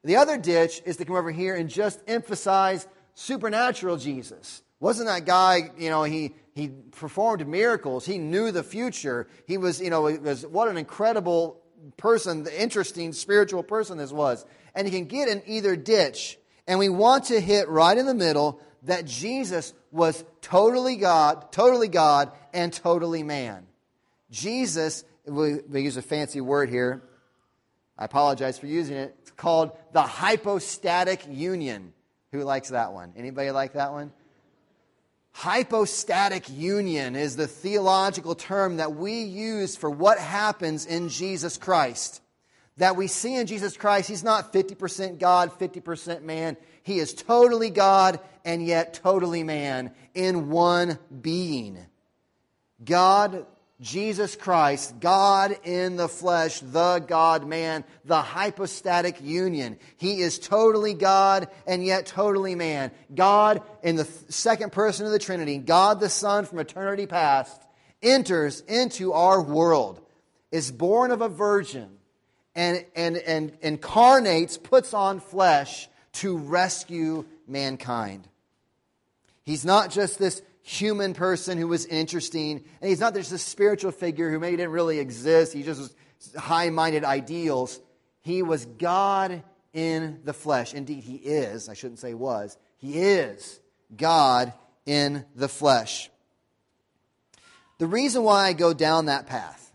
The 0.04 0.16
other 0.16 0.38
ditch 0.38 0.82
is 0.86 0.98
to 0.98 1.06
come 1.06 1.16
over 1.16 1.32
here 1.32 1.56
and 1.56 1.70
just 1.70 2.00
emphasize 2.08 2.88
supernatural 3.14 3.98
Jesus. 3.98 4.64
Wasn't 4.80 5.08
that 5.08 5.26
guy, 5.26 5.70
you 5.78 5.90
know, 5.90 6.04
he, 6.04 6.34
he 6.56 6.70
performed 6.92 7.48
miracles. 7.48 8.06
He 8.06 8.18
knew 8.18 8.52
the 8.52 8.64
future. 8.64 9.28
He 9.46 9.58
was, 9.58 9.80
you 9.80 9.90
know, 9.90 10.02
was, 10.02 10.46
what 10.46 10.68
an 10.68 10.78
incredible 10.78 11.62
person, 11.98 12.44
the 12.44 12.62
interesting 12.62 13.14
spiritual 13.14 13.64
person 13.64 13.98
this 13.98 14.12
was 14.12 14.46
and 14.76 14.88
you 14.88 14.92
can 14.92 15.08
get 15.08 15.28
in 15.28 15.42
either 15.46 15.76
ditch. 15.76 16.38
And 16.68 16.80
we 16.80 16.90
want 16.90 17.26
to 17.26 17.40
hit 17.40 17.68
right 17.68 17.98
in 17.98 18.06
the 18.06 18.14
middle 18.14 18.62
that 18.84 19.06
Jesus 19.06 19.74
was 19.92 20.24
totally 20.42 20.96
God, 20.96 21.52
totally 21.52 21.88
God, 21.88 22.32
and 22.54 22.72
totally 22.72 23.24
man. 23.24 23.68
Jesus, 24.30 25.04
we, 25.26 25.56
we 25.70 25.82
use 25.82 25.98
a 25.98 26.02
fancy 26.02 26.42
word 26.42 26.70
here. 26.70 27.02
I 27.98 28.06
apologize 28.06 28.58
for 28.58 28.68
using 28.68 28.96
it. 28.96 29.16
It's 29.22 29.32
called 29.32 29.72
the 29.92 30.02
hypostatic 30.02 31.26
union. 31.30 31.94
Who 32.32 32.44
likes 32.44 32.70
that 32.70 32.94
one? 32.94 33.14
Anybody 33.16 33.52
like 33.52 33.74
that 33.74 33.92
one? 33.92 34.12
Hypostatic 35.34 36.50
union 36.50 37.16
is 37.16 37.36
the 37.36 37.48
theological 37.48 38.36
term 38.36 38.78
that 38.78 38.96
we 38.96 39.24
use 39.24 39.76
for 39.76 39.90
what 39.90 40.18
happens 40.18 40.86
in 40.86 41.10
Jesus 41.10 41.58
Christ 41.58 42.22
that 42.82 42.96
we 42.96 43.08
see 43.08 43.36
in 43.36 43.48
Jesus 43.48 43.78
Christ, 43.78 44.10
he's 44.10 44.24
not 44.24 44.54
50% 44.54 45.20
God, 45.20 45.52
50% 45.60 46.24
man. 46.24 46.58
He 46.84 47.00
is 47.00 47.14
totally 47.14 47.70
God 47.70 48.20
and 48.44 48.66
yet 48.66 48.96
totally 48.96 49.44
man 49.44 49.92
in 50.14 50.50
one 50.50 50.98
being. 51.22 51.78
God, 52.84 53.46
Jesus 53.82 54.36
Christ, 54.36 55.00
God 55.00 55.58
in 55.64 55.96
the 55.96 56.08
flesh, 56.08 56.60
the 56.60 57.00
God 57.00 57.48
man, 57.48 57.84
the 58.06 58.22
hypostatic 58.22 59.20
union. 59.22 59.80
He 59.98 60.22
is 60.22 60.38
totally 60.38 60.94
God 60.94 61.48
and 61.66 61.84
yet 61.84 62.06
totally 62.06 62.54
man. 62.54 62.92
God 63.14 63.64
in 63.82 63.96
the 63.96 64.06
second 64.30 64.72
person 64.72 65.08
of 65.08 65.12
the 65.12 65.18
Trinity, 65.20 65.58
God 65.58 66.00
the 66.00 66.10
Son 66.10 66.46
from 66.46 66.60
eternity 66.60 67.08
past, 67.08 67.60
enters 68.04 68.62
into 68.62 69.14
our 69.14 69.42
world, 69.42 70.00
is 70.52 70.72
born 70.72 71.10
of 71.10 71.22
a 71.22 71.30
virgin 71.30 71.90
and, 72.54 72.86
and, 72.96 73.18
and 73.18 73.58
incarnates, 73.62 74.58
puts 74.58 74.94
on 74.94 75.20
flesh 75.20 75.90
to 76.14 76.38
rescue 76.38 77.26
mankind. 77.48 78.28
He's 79.44 79.66
not 79.66 79.90
just 79.90 80.20
this 80.20 80.44
human 80.64 81.14
person 81.14 81.58
who 81.58 81.68
was 81.68 81.86
interesting, 81.86 82.64
and 82.82 82.90
he's 82.90 83.00
not 83.00 83.14
just 83.14 83.32
a 83.32 83.38
spiritual 83.38 83.92
figure 83.92 84.30
who 84.30 84.40
maybe 84.40 84.58
didn't 84.58 84.72
really 84.72 85.00
exist. 85.00 85.54
He 85.54 85.64
just 85.64 85.80
was 85.80 85.96
high 86.36 86.70
minded 86.70 87.04
ideals. 87.04 87.80
He 88.22 88.44
was 88.44 88.66
God 88.66 89.44
in 89.74 90.22
the 90.24 90.34
flesh. 90.34 90.74
Indeed, 90.74 91.04
he 91.04 91.16
is. 91.16 91.70
I 91.70 91.74
shouldn't 91.74 92.00
say 92.00 92.14
was. 92.14 92.58
He 92.78 93.00
is 93.00 93.60
God 93.96 94.54
in 94.86 95.26
the 95.36 95.48
flesh. 95.48 96.10
The 97.80 97.88
reason 97.88 98.24
why 98.24 98.48
I 98.48 98.54
go 98.54 98.74
down 98.74 99.08
that 99.08 99.26
path 99.26 99.72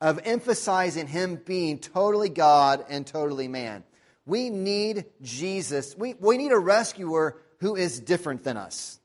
of 0.00 0.20
emphasizing 0.24 1.06
him 1.06 1.36
being 1.44 1.78
totally 1.78 2.28
God 2.28 2.84
and 2.88 3.06
totally 3.06 3.48
man. 3.48 3.84
We 4.26 4.50
need 4.50 5.06
Jesus. 5.22 5.96
We, 5.96 6.14
we 6.14 6.38
need 6.38 6.52
a 6.52 6.58
rescuer 6.58 7.36
who 7.58 7.76
is 7.76 7.98
different 7.98 8.44
than 8.44 8.56
us. 8.56 9.00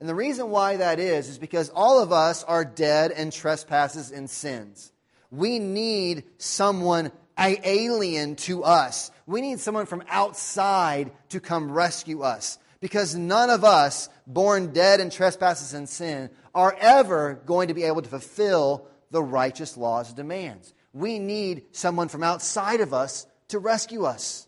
And 0.00 0.08
the 0.08 0.14
reason 0.14 0.50
why 0.50 0.76
that 0.76 0.98
is, 0.98 1.28
is 1.28 1.38
because 1.38 1.70
all 1.70 2.02
of 2.02 2.12
us 2.12 2.44
are 2.44 2.64
dead 2.64 3.12
in 3.12 3.30
trespasses 3.30 4.10
and 4.10 4.28
sins. 4.28 4.92
We 5.30 5.58
need 5.58 6.24
someone 6.38 7.12
alien 7.38 8.36
to 8.36 8.64
us. 8.64 9.10
We 9.26 9.40
need 9.40 9.60
someone 9.60 9.86
from 9.86 10.02
outside 10.08 11.12
to 11.30 11.40
come 11.40 11.70
rescue 11.70 12.22
us. 12.22 12.58
Because 12.80 13.14
none 13.14 13.50
of 13.50 13.64
us, 13.64 14.08
born 14.26 14.72
dead 14.72 15.00
in 15.00 15.10
trespasses 15.10 15.72
and 15.72 15.88
sin, 15.88 16.30
are 16.54 16.76
ever 16.78 17.40
going 17.46 17.68
to 17.68 17.74
be 17.74 17.84
able 17.84 18.02
to 18.02 18.08
fulfill 18.08 18.86
the 19.10 19.22
righteous 19.22 19.76
law's 19.76 20.12
demands. 20.12 20.74
We 20.92 21.18
need 21.18 21.64
someone 21.72 22.08
from 22.08 22.22
outside 22.22 22.80
of 22.80 22.92
us 22.92 23.26
to 23.48 23.58
rescue 23.58 24.04
us. 24.04 24.46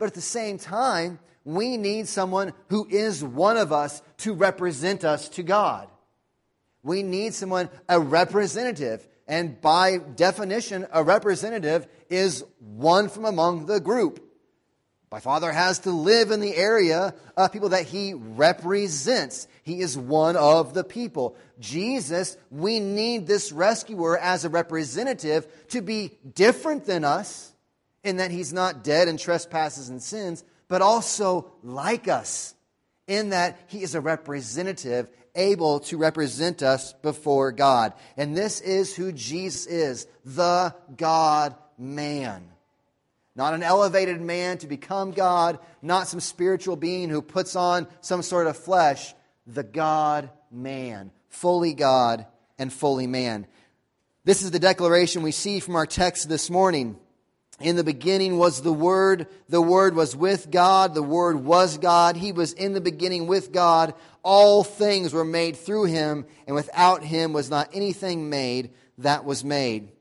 But 0.00 0.06
at 0.06 0.14
the 0.14 0.22
same 0.22 0.56
time, 0.56 1.18
we 1.44 1.76
need 1.76 2.08
someone 2.08 2.54
who 2.70 2.88
is 2.88 3.22
one 3.22 3.58
of 3.58 3.70
us 3.70 4.00
to 4.18 4.32
represent 4.32 5.04
us 5.04 5.28
to 5.30 5.42
God. 5.42 5.88
We 6.82 7.02
need 7.02 7.34
someone, 7.34 7.68
a 7.86 8.00
representative. 8.00 9.06
And 9.28 9.60
by 9.60 9.98
definition, 9.98 10.86
a 10.90 11.04
representative 11.04 11.86
is 12.08 12.42
one 12.58 13.10
from 13.10 13.26
among 13.26 13.66
the 13.66 13.78
group. 13.78 14.26
My 15.12 15.20
father 15.20 15.52
has 15.52 15.80
to 15.80 15.90
live 15.90 16.30
in 16.30 16.40
the 16.40 16.56
area 16.56 17.14
of 17.36 17.52
people 17.52 17.68
that 17.70 17.84
he 17.84 18.14
represents. 18.14 19.48
He 19.64 19.80
is 19.80 19.98
one 19.98 20.36
of 20.36 20.72
the 20.72 20.84
people. 20.84 21.36
Jesus, 21.58 22.38
we 22.50 22.80
need 22.80 23.26
this 23.26 23.52
rescuer 23.52 24.16
as 24.16 24.46
a 24.46 24.48
representative 24.48 25.46
to 25.68 25.82
be 25.82 26.16
different 26.34 26.86
than 26.86 27.04
us 27.04 27.52
in 28.02 28.16
that 28.16 28.30
he's 28.30 28.52
not 28.52 28.84
dead 28.84 29.08
in 29.08 29.16
trespasses 29.16 29.88
and 29.88 30.02
sins, 30.02 30.44
but 30.68 30.82
also 30.82 31.52
like 31.62 32.08
us 32.08 32.54
in 33.06 33.30
that 33.30 33.58
he 33.66 33.82
is 33.82 33.94
a 33.94 34.00
representative 34.00 35.10
able 35.34 35.80
to 35.80 35.96
represent 35.96 36.62
us 36.62 36.92
before 36.94 37.52
God. 37.52 37.92
And 38.16 38.36
this 38.36 38.60
is 38.60 38.94
who 38.94 39.12
Jesus 39.12 39.66
is, 39.66 40.06
the 40.24 40.74
God 40.96 41.54
man. 41.78 42.44
Not 43.36 43.54
an 43.54 43.62
elevated 43.62 44.20
man 44.20 44.58
to 44.58 44.66
become 44.66 45.12
God, 45.12 45.58
not 45.82 46.08
some 46.08 46.20
spiritual 46.20 46.76
being 46.76 47.08
who 47.08 47.22
puts 47.22 47.56
on 47.56 47.86
some 48.00 48.22
sort 48.22 48.46
of 48.46 48.56
flesh. 48.56 49.14
The 49.46 49.62
God 49.62 50.30
man, 50.50 51.10
fully 51.28 51.74
God 51.74 52.26
and 52.58 52.72
fully 52.72 53.06
man. 53.06 53.46
This 54.24 54.42
is 54.42 54.50
the 54.50 54.58
declaration 54.58 55.22
we 55.22 55.32
see 55.32 55.60
from 55.60 55.76
our 55.76 55.86
text 55.86 56.28
this 56.28 56.50
morning. 56.50 56.98
In 57.60 57.76
the 57.76 57.84
beginning 57.84 58.38
was 58.38 58.62
the 58.62 58.72
Word. 58.72 59.26
The 59.48 59.60
Word 59.60 59.94
was 59.94 60.16
with 60.16 60.50
God. 60.50 60.94
The 60.94 61.02
Word 61.02 61.44
was 61.44 61.76
God. 61.76 62.16
He 62.16 62.32
was 62.32 62.52
in 62.54 62.72
the 62.72 62.80
beginning 62.80 63.26
with 63.26 63.52
God. 63.52 63.94
All 64.22 64.64
things 64.64 65.12
were 65.12 65.24
made 65.24 65.56
through 65.56 65.84
him, 65.84 66.26
and 66.46 66.56
without 66.56 67.02
him 67.02 67.32
was 67.32 67.50
not 67.50 67.70
anything 67.72 68.30
made 68.30 68.70
that 68.98 69.24
was 69.24 69.44
made. 69.44 69.92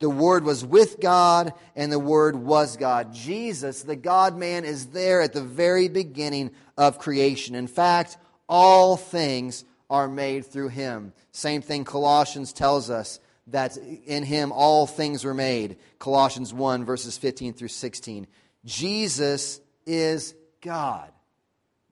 The 0.00 0.10
Word 0.10 0.44
was 0.44 0.64
with 0.64 1.00
God, 1.00 1.52
and 1.74 1.90
the 1.90 1.98
Word 1.98 2.36
was 2.36 2.76
God. 2.76 3.12
Jesus, 3.12 3.82
the 3.82 3.96
God 3.96 4.36
man, 4.36 4.64
is 4.64 4.86
there 4.86 5.22
at 5.22 5.32
the 5.32 5.42
very 5.42 5.88
beginning 5.88 6.50
of 6.76 6.98
creation. 6.98 7.54
In 7.54 7.66
fact, 7.66 8.16
all 8.48 8.96
things 8.96 9.64
are 9.90 10.08
made 10.08 10.46
through 10.46 10.68
him. 10.68 11.12
Same 11.32 11.62
thing 11.62 11.84
Colossians 11.84 12.52
tells 12.52 12.90
us 12.90 13.20
that 13.50 13.76
in 13.76 14.22
him 14.22 14.52
all 14.52 14.86
things 14.86 15.24
were 15.24 15.34
made. 15.34 15.76
Colossians 15.98 16.52
1, 16.52 16.84
verses 16.84 17.16
15 17.16 17.54
through 17.54 17.68
16. 17.68 18.26
Jesus 18.64 19.60
is 19.86 20.34
God. 20.60 21.10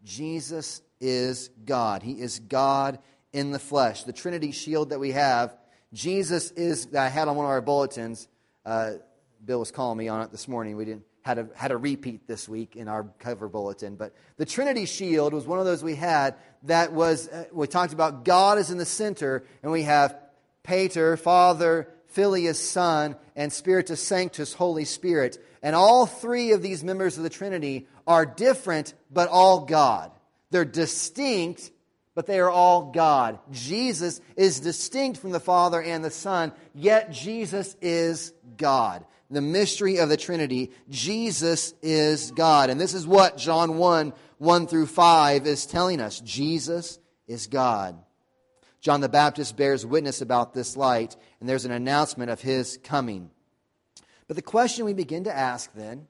Jesus 0.04 0.82
is 1.00 1.50
God. 1.64 2.02
He 2.02 2.12
is 2.12 2.38
God 2.38 2.98
in 3.32 3.50
the 3.50 3.58
flesh. 3.58 4.04
The 4.04 4.12
Trinity 4.12 4.52
shield 4.52 4.90
that 4.90 5.00
we 5.00 5.12
have, 5.12 5.56
Jesus 5.92 6.50
is, 6.52 6.88
I 6.94 7.08
had 7.08 7.28
on 7.28 7.36
one 7.36 7.46
of 7.46 7.50
our 7.50 7.60
bulletins. 7.60 8.28
Uh, 8.64 8.94
Bill 9.44 9.60
was 9.60 9.70
calling 9.70 9.98
me 9.98 10.08
on 10.08 10.22
it 10.22 10.30
this 10.30 10.48
morning. 10.48 10.76
We 10.76 10.84
didn't 10.84 11.04
had 11.26 11.38
a, 11.38 11.48
had 11.56 11.72
a 11.72 11.76
repeat 11.76 12.28
this 12.28 12.48
week 12.48 12.76
in 12.76 12.86
our 12.86 13.02
cover 13.18 13.48
bulletin. 13.48 13.96
But 13.96 14.14
the 14.36 14.46
Trinity 14.46 14.86
shield 14.86 15.34
was 15.34 15.44
one 15.44 15.58
of 15.58 15.64
those 15.64 15.82
we 15.82 15.96
had 15.96 16.36
that 16.62 16.92
was, 16.92 17.28
uh, 17.28 17.46
we 17.52 17.66
talked 17.66 17.92
about 17.92 18.24
God 18.24 18.58
is 18.58 18.70
in 18.70 18.78
the 18.78 18.84
center, 18.84 19.42
and 19.60 19.72
we 19.72 19.82
have 19.82 20.16
Pater, 20.66 21.16
Father, 21.16 21.88
Filius, 22.08 22.58
Son, 22.58 23.16
and 23.36 23.52
Spiritus 23.52 24.02
Sanctus, 24.02 24.52
Holy 24.52 24.84
Spirit. 24.84 25.38
And 25.62 25.76
all 25.76 26.06
three 26.06 26.52
of 26.52 26.62
these 26.62 26.82
members 26.82 27.16
of 27.16 27.22
the 27.22 27.30
Trinity 27.30 27.86
are 28.06 28.26
different, 28.26 28.94
but 29.10 29.28
all 29.28 29.60
God. 29.60 30.10
They're 30.50 30.64
distinct, 30.64 31.70
but 32.14 32.26
they 32.26 32.40
are 32.40 32.50
all 32.50 32.90
God. 32.90 33.38
Jesus 33.52 34.20
is 34.36 34.60
distinct 34.60 35.20
from 35.20 35.30
the 35.30 35.40
Father 35.40 35.80
and 35.80 36.04
the 36.04 36.10
Son, 36.10 36.52
yet 36.74 37.12
Jesus 37.12 37.76
is 37.80 38.32
God. 38.56 39.04
The 39.30 39.40
mystery 39.40 39.98
of 39.98 40.08
the 40.08 40.16
Trinity, 40.16 40.72
Jesus 40.88 41.74
is 41.82 42.30
God. 42.30 42.70
And 42.70 42.80
this 42.80 42.94
is 42.94 43.06
what 43.06 43.36
John 43.36 43.76
1 43.78 44.12
1 44.38 44.66
through 44.66 44.86
5 44.86 45.46
is 45.46 45.66
telling 45.66 46.00
us 46.00 46.20
Jesus 46.20 46.98
is 47.26 47.46
God. 47.46 47.98
John 48.80 49.00
the 49.00 49.08
Baptist 49.08 49.56
bears 49.56 49.84
witness 49.84 50.20
about 50.20 50.54
this 50.54 50.76
light, 50.76 51.16
and 51.40 51.48
there's 51.48 51.64
an 51.64 51.72
announcement 51.72 52.30
of 52.30 52.40
his 52.40 52.78
coming. 52.82 53.30
But 54.28 54.36
the 54.36 54.42
question 54.42 54.84
we 54.84 54.92
begin 54.92 55.24
to 55.24 55.36
ask 55.36 55.72
then 55.74 56.06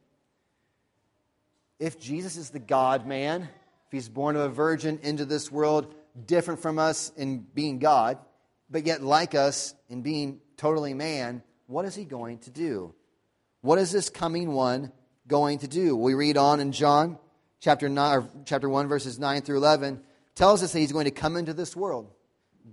if 1.79 1.99
Jesus 1.99 2.37
is 2.37 2.51
the 2.51 2.59
God 2.59 3.07
man, 3.07 3.43
if 3.43 3.93
he's 3.93 4.09
born 4.09 4.37
of 4.37 4.43
a 4.43 4.49
virgin 4.49 4.99
into 5.03 5.25
this 5.25 5.53
world, 5.53 5.95
different 6.27 6.61
from 6.61 6.79
us 6.79 7.13
in 7.17 7.41
being 7.41 7.79
God, 7.79 8.19
but 8.71 8.87
yet 8.87 9.03
like 9.03 9.35
us 9.35 9.75
in 9.89 10.03
being 10.03 10.41
totally 10.57 10.95
man, 10.95 11.43
what 11.67 11.85
is 11.85 11.95
he 11.95 12.05
going 12.05 12.39
to 12.39 12.51
do? 12.51 12.95
What 13.61 13.79
is 13.79 13.93
this 13.93 14.09
coming 14.09 14.53
one 14.53 14.93
going 15.29 15.59
to 15.59 15.69
do? 15.69 15.97
We 15.97 16.15
read 16.15 16.37
on 16.37 16.61
in 16.61 16.73
John 16.73 17.19
chapter, 17.61 17.89
9, 17.89 18.29
chapter 18.45 18.69
1, 18.69 18.89
verses 18.89 19.19
9 19.19 19.43
through 19.43 19.59
11, 19.59 20.01
tells 20.35 20.63
us 20.63 20.73
that 20.73 20.79
he's 20.79 20.93
going 20.93 21.07
to 21.07 21.11
come 21.11 21.37
into 21.37 21.53
this 21.53 21.77
world. 21.77 22.11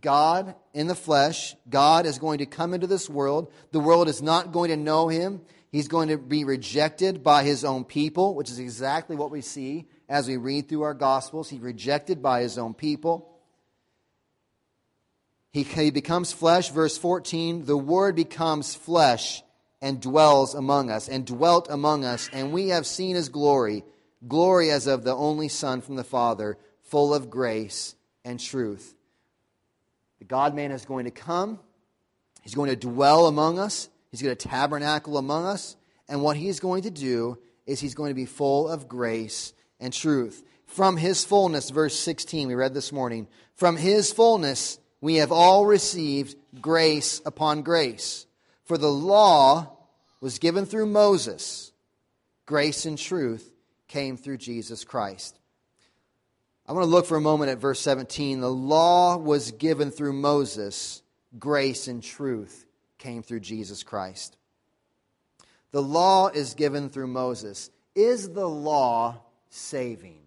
God 0.01 0.55
in 0.73 0.87
the 0.87 0.95
flesh, 0.95 1.55
God 1.69 2.05
is 2.05 2.19
going 2.19 2.39
to 2.39 2.45
come 2.45 2.73
into 2.73 2.87
this 2.87 3.09
world. 3.09 3.51
The 3.71 3.79
world 3.79 4.07
is 4.07 4.21
not 4.21 4.51
going 4.51 4.69
to 4.69 4.77
know 4.77 5.07
him. 5.07 5.41
He's 5.71 5.87
going 5.87 6.09
to 6.09 6.17
be 6.17 6.43
rejected 6.43 7.23
by 7.23 7.43
his 7.43 7.65
own 7.65 7.83
people, 7.83 8.35
which 8.35 8.49
is 8.51 8.59
exactly 8.59 9.15
what 9.15 9.31
we 9.31 9.41
see 9.41 9.87
as 10.07 10.27
we 10.27 10.37
read 10.37 10.69
through 10.69 10.83
our 10.83 10.93
Gospels. 10.93 11.49
He's 11.49 11.59
rejected 11.59 12.21
by 12.21 12.41
his 12.41 12.57
own 12.57 12.73
people. 12.73 13.29
He, 15.51 15.63
he 15.63 15.91
becomes 15.91 16.33
flesh, 16.33 16.69
verse 16.69 16.97
14. 16.97 17.65
The 17.65 17.77
Word 17.77 18.15
becomes 18.15 18.75
flesh 18.75 19.43
and 19.81 20.01
dwells 20.01 20.55
among 20.55 20.89
us, 20.89 21.09
and 21.09 21.25
dwelt 21.25 21.67
among 21.69 22.05
us, 22.05 22.29
and 22.31 22.53
we 22.53 22.69
have 22.69 22.87
seen 22.87 23.15
his 23.15 23.29
glory, 23.29 23.83
glory 24.27 24.71
as 24.71 24.87
of 24.87 25.03
the 25.03 25.15
only 25.15 25.49
Son 25.49 25.81
from 25.81 25.95
the 25.95 26.03
Father, 26.03 26.57
full 26.83 27.13
of 27.13 27.29
grace 27.29 27.95
and 28.23 28.39
truth. 28.39 28.95
The 30.23 30.27
God 30.27 30.55
man 30.55 30.71
is 30.71 30.85
going 30.85 31.03
to 31.03 31.11
come. 31.11 31.59
He's 32.43 32.55
going 32.55 32.69
to 32.69 32.77
dwell 32.77 33.27
among 33.27 33.59
us. 33.59 33.89
He's 34.09 34.21
going 34.21 34.33
to 34.33 34.47
tabernacle 34.47 35.17
among 35.17 35.45
us. 35.45 35.75
And 36.07 36.21
what 36.21 36.37
he's 36.37 36.61
going 36.61 36.83
to 36.83 36.89
do 36.89 37.37
is 37.65 37.81
he's 37.81 37.93
going 37.93 38.11
to 38.11 38.15
be 38.15 38.23
full 38.23 38.69
of 38.69 38.87
grace 38.87 39.51
and 39.81 39.91
truth. 39.91 40.41
From 40.65 40.95
his 40.95 41.25
fullness, 41.25 41.71
verse 41.71 41.99
16, 41.99 42.47
we 42.47 42.55
read 42.55 42.73
this 42.73 42.93
morning, 42.93 43.27
from 43.55 43.75
his 43.75 44.13
fullness 44.13 44.79
we 45.01 45.15
have 45.15 45.33
all 45.33 45.65
received 45.65 46.37
grace 46.61 47.21
upon 47.25 47.61
grace. 47.61 48.25
For 48.63 48.77
the 48.77 48.87
law 48.87 49.77
was 50.21 50.39
given 50.39 50.65
through 50.65 50.85
Moses, 50.85 51.73
grace 52.45 52.85
and 52.85 52.97
truth 52.97 53.51
came 53.89 54.15
through 54.15 54.37
Jesus 54.37 54.85
Christ. 54.85 55.37
I 56.65 56.71
want 56.71 56.83
to 56.83 56.89
look 56.89 57.05
for 57.05 57.17
a 57.17 57.21
moment 57.21 57.51
at 57.51 57.57
verse 57.57 57.81
17. 57.81 58.39
The 58.39 58.49
law 58.49 59.17
was 59.17 59.51
given 59.51 59.91
through 59.91 60.13
Moses, 60.13 61.01
grace 61.37 61.87
and 61.87 62.01
truth 62.01 62.65
came 62.97 63.21
through 63.21 63.41
Jesus 63.41 63.83
Christ. 63.83 64.37
The 65.71 65.81
law 65.81 66.29
is 66.29 66.53
given 66.53 66.89
through 66.89 67.07
Moses. 67.07 67.69
Is 67.95 68.29
the 68.29 68.47
law 68.47 69.17
saving? 69.49 70.19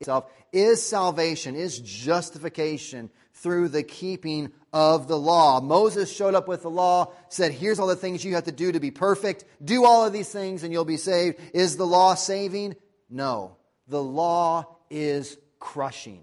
Itself 0.00 0.30
Is 0.52 0.84
salvation, 0.84 1.54
is 1.54 1.78
justification 1.78 3.10
through 3.34 3.68
the 3.68 3.84
keeping 3.84 4.50
of 4.72 5.06
the 5.06 5.18
law? 5.18 5.60
Moses 5.60 6.12
showed 6.12 6.34
up 6.34 6.48
with 6.48 6.62
the 6.62 6.70
law, 6.70 7.12
said, 7.28 7.52
Here's 7.52 7.78
all 7.78 7.86
the 7.86 7.94
things 7.94 8.24
you 8.24 8.34
have 8.34 8.44
to 8.44 8.52
do 8.52 8.72
to 8.72 8.80
be 8.80 8.90
perfect. 8.90 9.44
Do 9.64 9.84
all 9.84 10.04
of 10.04 10.12
these 10.12 10.28
things 10.28 10.64
and 10.64 10.72
you'll 10.72 10.84
be 10.84 10.96
saved. 10.96 11.38
Is 11.54 11.76
the 11.76 11.86
law 11.86 12.14
saving? 12.14 12.74
No. 13.08 13.56
The 13.86 14.02
law 14.02 14.73
is 14.94 15.36
crushing. 15.58 16.22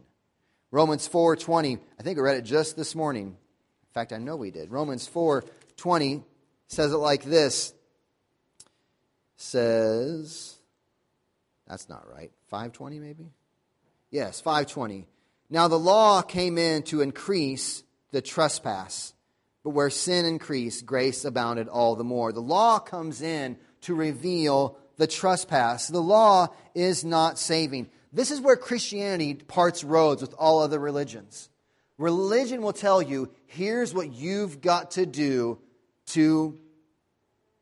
Romans 0.72 1.08
4:20, 1.08 1.78
I 2.00 2.04
think 2.04 2.18
I 2.18 2.22
read 2.22 2.38
it 2.38 2.44
just 2.44 2.78
this 2.78 2.96
morning. 2.96 3.28
In 3.28 3.94
fact, 3.94 4.14
I 4.14 4.18
know 4.18 4.38
we 4.38 4.52
did. 4.52 4.72
Romans 4.72 5.08
4:20 5.08 6.24
says 6.68 6.94
it 6.94 6.98
like 6.98 7.24
this. 7.24 7.74
Says 9.36 10.58
That's 11.68 11.90
not 11.90 12.08
right. 12.10 12.32
520 12.48 13.00
maybe? 13.00 13.32
Yes, 14.10 14.42
520. 14.42 15.08
Now 15.50 15.68
the 15.68 15.80
law 15.80 16.22
came 16.22 16.58
in 16.58 16.84
to 16.84 17.02
increase 17.02 17.84
the 18.12 18.22
trespass, 18.22 19.14
but 19.64 19.72
where 19.72 19.90
sin 19.90 20.26
increased, 20.26 20.86
grace 20.86 21.26
abounded 21.26 21.68
all 21.68 21.96
the 21.96 22.04
more. 22.04 22.32
The 22.32 22.42
law 22.42 22.80
comes 22.80 23.22
in 23.22 23.58
to 23.82 23.96
reveal 23.96 24.78
the 24.98 25.08
trespass. 25.08 25.88
The 25.88 26.02
law 26.02 26.48
is 26.76 27.04
not 27.04 27.40
saving. 27.40 27.90
This 28.14 28.32
is 28.32 28.42
where 28.42 28.58
Christianity 28.58 29.36
parts 29.36 29.84
roads 29.84 30.22
with 30.22 30.34
all 30.38 30.60
other 30.60 30.80
religions. 30.80 31.50
Religion 31.98 32.62
will 32.62 32.74
tell 32.74 33.02
you 33.02 33.30
here's 33.46 33.94
what 33.94 34.12
you've 34.12 34.60
got 34.60 34.92
to 34.92 35.06
do 35.06 35.60
to 36.08 36.58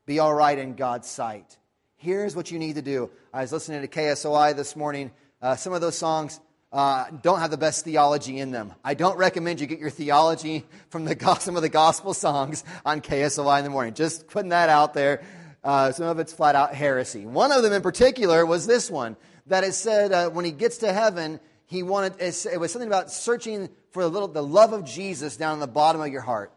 be 0.06 0.18
all 0.18 0.34
right 0.34 0.58
in 0.58 0.74
God's 0.74 1.08
sight. 1.08 1.56
Here's 1.96 2.34
what 2.34 2.50
you 2.50 2.58
need 2.58 2.76
to 2.76 2.82
do. 2.82 3.10
I 3.32 3.42
was 3.42 3.52
listening 3.52 3.82
to 3.82 3.88
KSOI 3.88 4.56
this 4.56 4.74
morning. 4.74 5.12
Uh, 5.40 5.54
some 5.54 5.72
of 5.72 5.80
those 5.80 5.96
songs 5.96 6.40
uh, 6.72 7.06
don't 7.22 7.40
have 7.40 7.50
the 7.50 7.58
best 7.58 7.84
theology 7.84 8.38
in 8.38 8.50
them. 8.50 8.72
I 8.82 8.94
don't 8.94 9.18
recommend 9.18 9.60
you 9.60 9.66
get 9.66 9.78
your 9.78 9.90
theology 9.90 10.64
from 10.88 11.04
the, 11.04 11.36
some 11.40 11.56
of 11.56 11.62
the 11.62 11.68
gospel 11.68 12.14
songs 12.14 12.64
on 12.84 13.02
KSOI 13.02 13.58
in 13.58 13.64
the 13.64 13.70
morning. 13.70 13.94
Just 13.94 14.28
putting 14.28 14.50
that 14.50 14.68
out 14.68 14.94
there. 14.94 15.22
Uh, 15.62 15.92
some 15.92 16.06
of 16.06 16.18
it's 16.18 16.32
flat 16.32 16.54
out 16.54 16.74
heresy. 16.74 17.26
One 17.26 17.52
of 17.52 17.62
them 17.62 17.72
in 17.72 17.82
particular 17.82 18.46
was 18.46 18.66
this 18.66 18.90
one 18.90 19.16
that 19.46 19.64
it 19.64 19.74
said 19.74 20.12
uh, 20.12 20.30
when 20.30 20.44
he 20.44 20.52
gets 20.52 20.78
to 20.78 20.92
heaven, 20.92 21.40
he 21.66 21.82
wanted, 21.82 22.14
it 22.18 22.58
was 22.58 22.72
something 22.72 22.88
about 22.88 23.10
searching 23.10 23.68
for 23.90 24.02
the, 24.02 24.08
little, 24.08 24.28
the 24.28 24.42
love 24.42 24.72
of 24.72 24.84
Jesus 24.84 25.36
down 25.36 25.54
in 25.54 25.60
the 25.60 25.66
bottom 25.66 26.00
of 26.00 26.08
your 26.08 26.22
heart. 26.22 26.52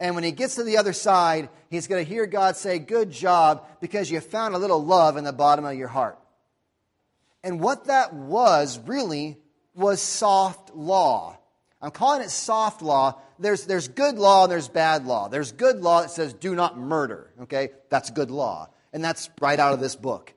And 0.00 0.14
when 0.14 0.24
he 0.24 0.32
gets 0.32 0.56
to 0.56 0.64
the 0.64 0.76
other 0.76 0.92
side, 0.92 1.48
he's 1.70 1.86
going 1.86 2.04
to 2.04 2.08
hear 2.08 2.26
God 2.26 2.56
say, 2.56 2.78
Good 2.78 3.10
job, 3.10 3.66
because 3.80 4.10
you 4.10 4.20
found 4.20 4.54
a 4.54 4.58
little 4.58 4.84
love 4.84 5.16
in 5.16 5.24
the 5.24 5.32
bottom 5.32 5.64
of 5.64 5.74
your 5.74 5.88
heart. 5.88 6.18
And 7.42 7.60
what 7.60 7.86
that 7.86 8.12
was 8.12 8.78
really 8.80 9.38
was 9.74 10.00
soft 10.00 10.74
law. 10.74 11.38
I'm 11.84 11.90
calling 11.90 12.22
it 12.22 12.30
soft 12.30 12.80
law. 12.80 13.20
There's, 13.38 13.66
there's 13.66 13.88
good 13.88 14.16
law 14.16 14.44
and 14.44 14.52
there's 14.52 14.68
bad 14.68 15.04
law. 15.04 15.28
There's 15.28 15.52
good 15.52 15.82
law 15.82 16.00
that 16.00 16.10
says 16.10 16.32
do 16.32 16.54
not 16.54 16.78
murder, 16.78 17.30
okay? 17.42 17.70
That's 17.90 18.10
good 18.10 18.30
law. 18.30 18.70
And 18.94 19.04
that's 19.04 19.28
right 19.38 19.60
out 19.60 19.74
of 19.74 19.80
this 19.80 19.94
book, 19.94 20.32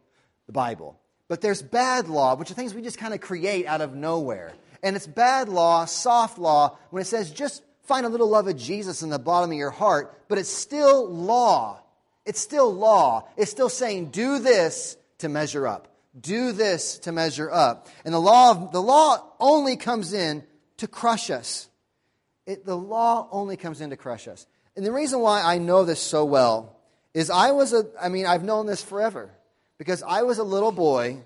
the 0.47 0.51
Bible. 0.51 0.99
But 1.29 1.39
there's 1.39 1.61
bad 1.61 2.09
law, 2.09 2.35
which 2.35 2.51
are 2.51 2.53
things 2.53 2.73
we 2.73 2.81
just 2.81 2.97
kind 2.97 3.13
of 3.13 3.21
create 3.21 3.65
out 3.65 3.79
of 3.79 3.95
nowhere. 3.95 4.51
And 4.83 4.97
it's 4.97 5.07
bad 5.07 5.47
law, 5.47 5.85
soft 5.85 6.37
law, 6.37 6.77
when 6.89 7.01
it 7.01 7.05
says 7.05 7.31
just 7.31 7.63
find 7.83 8.05
a 8.05 8.09
little 8.09 8.27
love 8.29 8.49
of 8.49 8.57
Jesus 8.57 9.01
in 9.01 9.09
the 9.09 9.17
bottom 9.17 9.49
of 9.49 9.57
your 9.57 9.71
heart, 9.71 10.13
but 10.27 10.37
it's 10.37 10.49
still 10.49 11.07
law. 11.07 11.81
It's 12.25 12.41
still 12.41 12.73
law. 12.73 13.29
It's 13.37 13.51
still 13.51 13.69
saying 13.69 14.09
do 14.09 14.39
this 14.39 14.97
to 15.19 15.29
measure 15.29 15.65
up. 15.65 15.87
Do 16.19 16.51
this 16.51 16.99
to 16.99 17.13
measure 17.13 17.49
up. 17.49 17.87
And 18.03 18.13
the 18.13 18.19
law, 18.19 18.51
of, 18.51 18.73
the 18.73 18.81
law 18.81 19.23
only 19.39 19.77
comes 19.77 20.11
in 20.11 20.43
to 20.77 20.87
crush 20.87 21.29
us. 21.29 21.69
It, 22.45 22.65
the 22.65 22.77
law 22.77 23.27
only 23.31 23.57
comes 23.57 23.81
in 23.81 23.89
to 23.89 23.97
crush 23.97 24.27
us. 24.27 24.45
And 24.75 24.85
the 24.85 24.91
reason 24.91 25.19
why 25.19 25.41
I 25.41 25.57
know 25.57 25.83
this 25.83 25.99
so 25.99 26.23
well 26.23 26.77
is 27.13 27.29
I 27.29 27.51
was 27.51 27.73
a, 27.73 27.85
I 27.99 28.09
mean, 28.09 28.25
I've 28.25 28.43
known 28.43 28.67
this 28.67 28.83
forever 28.83 29.31
because 29.77 30.03
I 30.03 30.23
was 30.23 30.37
a 30.37 30.43
little 30.43 30.71
boy 30.71 31.23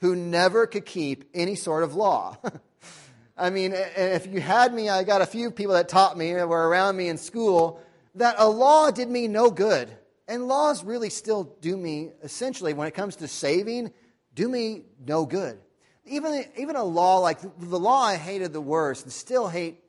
who 0.00 0.16
never 0.16 0.66
could 0.66 0.86
keep 0.86 1.28
any 1.34 1.54
sort 1.54 1.82
of 1.84 1.94
law. 1.94 2.36
I 3.36 3.50
mean, 3.50 3.74
if 3.74 4.26
you 4.26 4.40
had 4.40 4.72
me, 4.72 4.88
I 4.88 5.04
got 5.04 5.20
a 5.20 5.26
few 5.26 5.50
people 5.50 5.74
that 5.74 5.88
taught 5.88 6.16
me 6.16 6.32
that 6.32 6.48
were 6.48 6.68
around 6.68 6.96
me 6.96 7.08
in 7.08 7.18
school 7.18 7.80
that 8.14 8.36
a 8.38 8.48
law 8.48 8.90
did 8.90 9.10
me 9.10 9.28
no 9.28 9.50
good. 9.50 9.90
And 10.26 10.48
laws 10.48 10.82
really 10.82 11.10
still 11.10 11.44
do 11.60 11.76
me, 11.76 12.12
essentially, 12.22 12.72
when 12.72 12.88
it 12.88 12.94
comes 12.94 13.16
to 13.16 13.28
saving, 13.28 13.92
do 14.34 14.48
me 14.48 14.84
no 15.06 15.26
good. 15.26 15.58
Even, 16.06 16.44
even 16.56 16.76
a 16.76 16.84
law 16.84 17.18
like 17.18 17.40
the 17.40 17.78
law 17.78 18.02
I 18.02 18.16
hated 18.16 18.52
the 18.52 18.60
worst 18.60 19.04
and 19.04 19.12
still 19.12 19.48
hate 19.48 19.80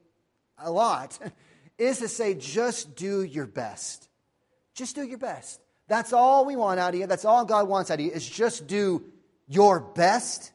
a 0.58 0.72
lot 0.72 1.18
is 1.78 2.00
to 2.00 2.08
say, 2.08 2.34
just 2.34 2.96
do 2.96 3.24
your 3.24 3.46
best. 3.46 4.10
Just 4.74 4.96
do 4.96 5.04
your 5.04 5.18
best. 5.18 5.62
That's 5.88 6.14
all 6.14 6.46
we 6.46 6.56
want 6.56 6.80
out 6.80 6.94
of 6.94 7.00
you. 7.00 7.08
That's 7.08 7.26
all 7.26 7.46
God 7.46 7.68
wants 7.68 7.92
out 7.92 8.00
of 8.00 8.06
you 8.06 8.12
is 8.12 8.28
just 8.28 8.68
do 8.68 9.04
your 9.48 9.80
best. 9.80 10.52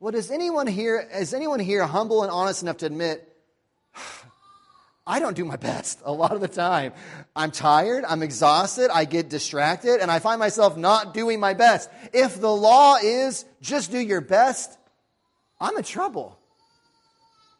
Well, 0.00 0.12
does 0.12 0.30
anyone 0.30 0.66
here, 0.66 1.08
is 1.14 1.32
anyone 1.32 1.60
here 1.60 1.86
humble 1.86 2.22
and 2.22 2.30
honest 2.30 2.62
enough 2.62 2.78
to 2.78 2.86
admit, 2.86 3.28
I 5.06 5.18
don't 5.18 5.36
do 5.36 5.44
my 5.44 5.56
best 5.70 6.00
a 6.04 6.12
lot 6.12 6.32
of 6.32 6.40
the 6.40 6.48
time. 6.48 6.92
I'm 7.34 7.50
tired, 7.50 8.04
I'm 8.06 8.22
exhausted, 8.22 8.90
I 8.92 9.04
get 9.04 9.28
distracted, 9.28 10.00
and 10.00 10.10
I 10.10 10.18
find 10.18 10.38
myself 10.38 10.76
not 10.76 11.14
doing 11.14 11.40
my 11.40 11.54
best. 11.54 11.90
If 12.12 12.40
the 12.40 12.52
law 12.52 12.96
is 13.02 13.44
just 13.60 13.90
do 13.90 13.98
your 13.98 14.20
best, 14.20 14.78
I'm 15.60 15.76
in 15.76 15.84
trouble. 15.84 16.38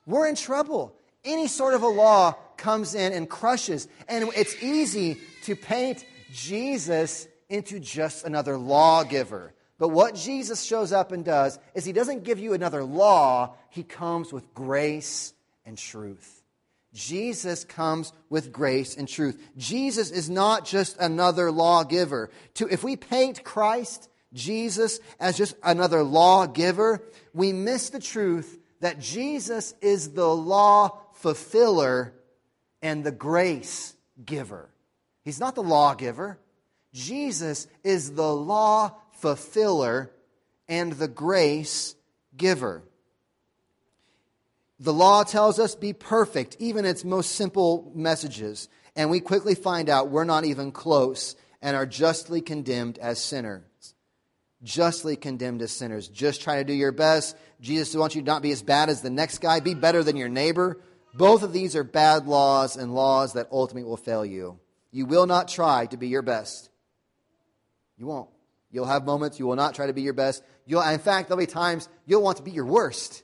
We're 0.07 0.29
in 0.29 0.35
trouble. 0.35 0.97
Any 1.25 1.47
sort 1.47 1.75
of 1.75 1.83
a 1.83 1.89
law 1.89 2.33
comes 2.57 2.95
in 2.95 3.13
and 3.13 3.29
crushes, 3.29 3.89
and 4.09 4.29
it's 4.37 4.61
easy 4.63 5.19
to 5.45 5.55
paint 5.55 6.05
Jesus 6.33 7.29
into 7.49 7.79
just 7.79 8.25
another 8.25 8.57
lawgiver. 8.57 9.55
But 9.79 9.89
what 9.89 10.15
Jesus 10.15 10.63
shows 10.63 10.93
up 10.93 11.13
and 11.13 11.25
does 11.25 11.59
is 11.75 11.85
he 11.85 11.93
doesn't 11.93 12.25
give 12.25 12.39
you 12.39 12.55
another 12.55 12.85
law, 12.85 13.55
he 13.71 13.83
comes 13.83 14.33
with 14.33 14.55
grace 14.55 15.33
and 15.65 15.77
truth. 15.77 16.42
Jesus 16.93 17.65
comes 17.65 18.13
with 18.29 18.53
grace 18.53 18.97
and 18.97 19.09
truth. 19.09 19.41
Jesus 19.57 20.11
is 20.11 20.29
not 20.29 20.67
just 20.67 20.99
another 20.99 21.51
lawgiver. 21.51 22.31
If 22.59 22.85
we 22.85 22.97
paint 22.97 23.45
Christ, 23.45 24.11
Jesus, 24.33 25.01
as 25.19 25.37
just 25.37 25.55
another 25.63 26.03
lawgiver, 26.03 27.03
we 27.33 27.53
miss 27.53 27.91
the 27.91 28.01
truth 28.01 28.59
that 28.81 28.99
Jesus 28.99 29.75
is 29.81 30.11
the 30.11 30.29
law 30.29 30.99
fulfiller 31.15 32.13
and 32.83 33.05
the 33.05 33.13
grace 33.13 33.95
giver. 34.25 34.69
He's 35.25 35.41
not 35.41 35.55
the 35.55 35.63
lawgiver. 35.63 36.39
Jesus 36.93 37.69
is 37.85 38.13
the 38.13 38.35
law 38.35 38.97
fulfiller 39.13 40.11
and 40.69 40.93
the 40.93 41.09
grace 41.09 41.95
giver. 42.37 42.83
The 44.83 44.92
law 44.92 45.23
tells 45.23 45.61
us 45.61 45.77
be 45.77 45.92
perfect, 45.92 46.57
even 46.59 46.85
its 46.85 47.05
most 47.05 47.37
simple 47.37 47.92
messages. 47.95 48.68
And 48.97 49.11
we 49.11 49.21
quickly 49.21 49.55
find 49.55 49.88
out 49.88 50.11
we're 50.11 50.25
not 50.25 50.45
even 50.45 50.73
close 50.73 51.37
and 51.62 51.77
are 51.77 51.87
justly 51.87 52.40
condemned 52.40 52.99
as 52.99 53.23
sinners. 53.23 53.62
Justly 54.64 55.14
condemned 55.14 55.62
as 55.62 55.71
sinners. 55.71 56.09
Just 56.09 56.42
try 56.42 56.57
to 56.57 56.64
do 56.64 56.73
your 56.73 56.90
best. 56.90 57.37
Jesus 57.61 57.95
wants 57.95 58.16
you 58.16 58.23
to 58.23 58.27
not 58.27 58.42
be 58.42 58.51
as 58.51 58.61
bad 58.61 58.88
as 58.88 59.03
the 59.03 59.11
next 59.11 59.38
guy. 59.38 59.61
Be 59.61 59.75
better 59.75 60.03
than 60.03 60.16
your 60.16 60.29
neighbor. 60.29 60.81
Both 61.14 61.45
of 61.45 61.53
these 61.53 61.77
are 61.77 61.85
bad 61.85 62.27
laws 62.27 62.77
and 62.77 62.92
laws 62.92 63.35
that 63.35 63.47
ultimately 63.53 63.88
will 63.88 63.97
fail 63.97 64.27
you. 64.27 64.59
You 64.90 65.07
will 65.07 65.27
not 65.27 65.47
try 65.47 65.87
to 65.87 65.97
be 65.97 66.09
your 66.09 66.23
best. 66.23 66.71
You 67.97 68.07
won't. 68.07 68.31
You'll 68.73 68.87
have 68.87 69.05
moments 69.05 69.38
you 69.38 69.47
will 69.47 69.55
not 69.55 69.77
try 69.77 69.87
to 69.87 69.92
be 69.92 70.03
your 70.03 70.12
best. 70.12 70.42
You'll, 70.66 70.83
in 70.83 70.99
fact, 70.99 71.29
there'll 71.29 71.38
be 71.38 71.47
times 71.47 71.88
you'll 72.05 72.23
want 72.23 72.38
to 72.38 72.42
be 72.42 72.51
your 72.51 72.66
worst. 72.66 73.23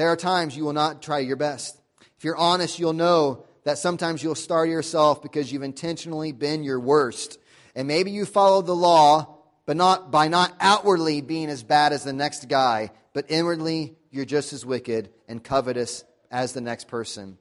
There 0.00 0.08
are 0.08 0.16
times 0.16 0.56
you 0.56 0.64
will 0.64 0.72
not 0.72 1.02
try 1.02 1.18
your 1.18 1.36
best. 1.36 1.78
If 2.16 2.24
you're 2.24 2.34
honest, 2.34 2.78
you'll 2.78 2.94
know 2.94 3.44
that 3.64 3.76
sometimes 3.76 4.22
you'll 4.22 4.34
star 4.34 4.64
yourself 4.64 5.20
because 5.20 5.52
you've 5.52 5.62
intentionally 5.62 6.32
been 6.32 6.64
your 6.64 6.80
worst. 6.80 7.38
And 7.74 7.86
maybe 7.86 8.10
you 8.10 8.24
followed 8.24 8.64
the 8.64 8.74
law, 8.74 9.36
but 9.66 9.76
not 9.76 10.10
by 10.10 10.28
not 10.28 10.54
outwardly 10.58 11.20
being 11.20 11.50
as 11.50 11.62
bad 11.62 11.92
as 11.92 12.02
the 12.02 12.14
next 12.14 12.48
guy, 12.48 12.92
but 13.12 13.26
inwardly 13.28 13.94
you're 14.10 14.24
just 14.24 14.54
as 14.54 14.64
wicked 14.64 15.10
and 15.28 15.44
covetous 15.44 16.02
as 16.30 16.54
the 16.54 16.62
next 16.62 16.88
person. 16.88 17.36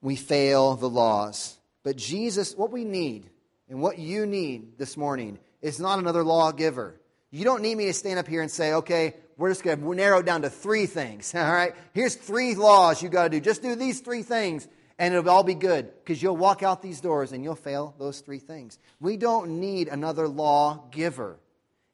We 0.00 0.14
fail 0.14 0.76
the 0.76 0.88
laws. 0.88 1.58
But 1.82 1.96
Jesus, 1.96 2.54
what 2.54 2.70
we 2.70 2.84
need 2.84 3.28
and 3.68 3.80
what 3.80 3.98
you 3.98 4.26
need 4.26 4.78
this 4.78 4.96
morning 4.96 5.40
is 5.60 5.80
not 5.80 5.98
another 5.98 6.22
lawgiver. 6.22 7.00
You 7.32 7.42
don't 7.42 7.62
need 7.62 7.74
me 7.74 7.86
to 7.86 7.92
stand 7.92 8.20
up 8.20 8.28
here 8.28 8.42
and 8.42 8.50
say, 8.50 8.74
okay, 8.74 9.16
we're 9.36 9.50
just 9.50 9.62
going 9.62 9.80
to 9.80 9.94
narrow 9.94 10.18
it 10.18 10.26
down 10.26 10.42
to 10.42 10.50
three 10.50 10.86
things. 10.86 11.34
All 11.34 11.52
right? 11.52 11.74
Here's 11.92 12.14
three 12.14 12.54
laws 12.54 13.02
you 13.02 13.08
got 13.08 13.24
to 13.24 13.30
do. 13.30 13.40
Just 13.40 13.62
do 13.62 13.74
these 13.74 14.00
three 14.00 14.22
things, 14.22 14.68
and 14.98 15.14
it'll 15.14 15.28
all 15.30 15.42
be 15.42 15.54
good 15.54 15.90
because 16.04 16.22
you'll 16.22 16.36
walk 16.36 16.62
out 16.62 16.82
these 16.82 17.00
doors 17.00 17.32
and 17.32 17.42
you'll 17.42 17.56
fail 17.56 17.94
those 17.98 18.20
three 18.20 18.38
things. 18.38 18.78
We 19.00 19.16
don't 19.16 19.58
need 19.60 19.88
another 19.88 20.28
law 20.28 20.84
giver. 20.92 21.40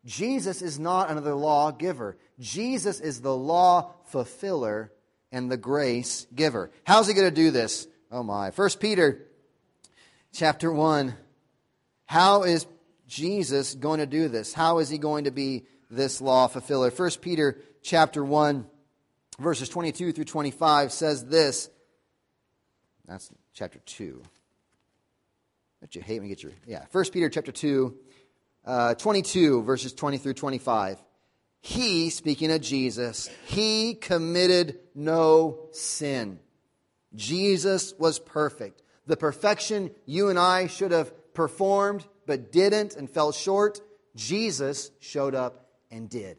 Jesus 0.05 0.63
is 0.63 0.79
not 0.79 1.11
another 1.11 1.35
law 1.35 1.71
giver. 1.71 2.17
Jesus 2.39 3.01
is 3.01 3.21
the 3.21 3.35
law 3.35 3.93
fulfiller 4.07 4.93
and 5.33 5.51
the 5.51 5.57
grace 5.57 6.27
giver. 6.35 6.71
How's 6.85 7.07
he 7.07 7.15
going 7.15 7.29
to 7.29 7.35
do 7.35 7.51
this? 7.51 7.87
Oh 8.11 8.23
my. 8.23 8.51
First 8.51 8.81
Peter 8.81 9.27
chapter 10.33 10.73
1. 10.73 11.15
How 12.07 12.43
is 12.43 12.67
Jesus 13.07 13.75
going 13.75 14.01
to 14.01 14.07
do 14.07 14.29
this? 14.29 14.53
How 14.53 14.79
is 14.79 14.89
he 14.89 14.99
going 14.99 15.25
to 15.25 15.31
be 15.31 15.65
this 15.91 16.21
law 16.21 16.47
fulfiller. 16.47 16.91
1 16.91 17.11
Peter 17.21 17.59
chapter 17.83 18.25
1 18.25 18.67
verses 19.39 19.69
22 19.69 20.13
through 20.13 20.25
25 20.25 20.93
says 20.93 21.25
this. 21.27 21.69
That's 23.07 23.31
chapter 23.53 23.81
2. 23.81 24.23
Don't 25.81 25.95
you 25.95 26.03
hate 26.03 26.23
me 26.23 26.29
get 26.29 26.43
your 26.43 26.53
yeah. 26.67 26.85
1 26.93 27.05
Peter 27.13 27.29
chapter 27.29 27.53
2 27.53 27.97
uh, 28.65 28.95
22 28.95 29.63
verses 29.63 29.93
20 29.93 30.19
through 30.19 30.35
25. 30.35 31.03
He, 31.63 32.09
speaking 32.11 32.51
of 32.53 32.63
Jesus, 32.63 33.29
he 33.45 33.95
committed 33.95 34.79
no 34.95 35.69
sin. 35.73 36.39
Jesus 37.15 37.93
was 37.99 38.19
perfect. 38.19 38.83
The 39.07 39.17
perfection 39.17 39.91
you 40.07 40.29
and 40.29 40.39
I 40.39 40.69
should 40.69 40.93
have 40.93 41.35
performed 41.35 42.07
but 42.27 42.53
didn't 42.53 42.97
and 42.97 43.11
fell 43.11 43.33
short, 43.33 43.81
Jesus 44.15 44.91
showed 45.01 45.35
up 45.35 45.60
and 45.91 46.09
did. 46.09 46.39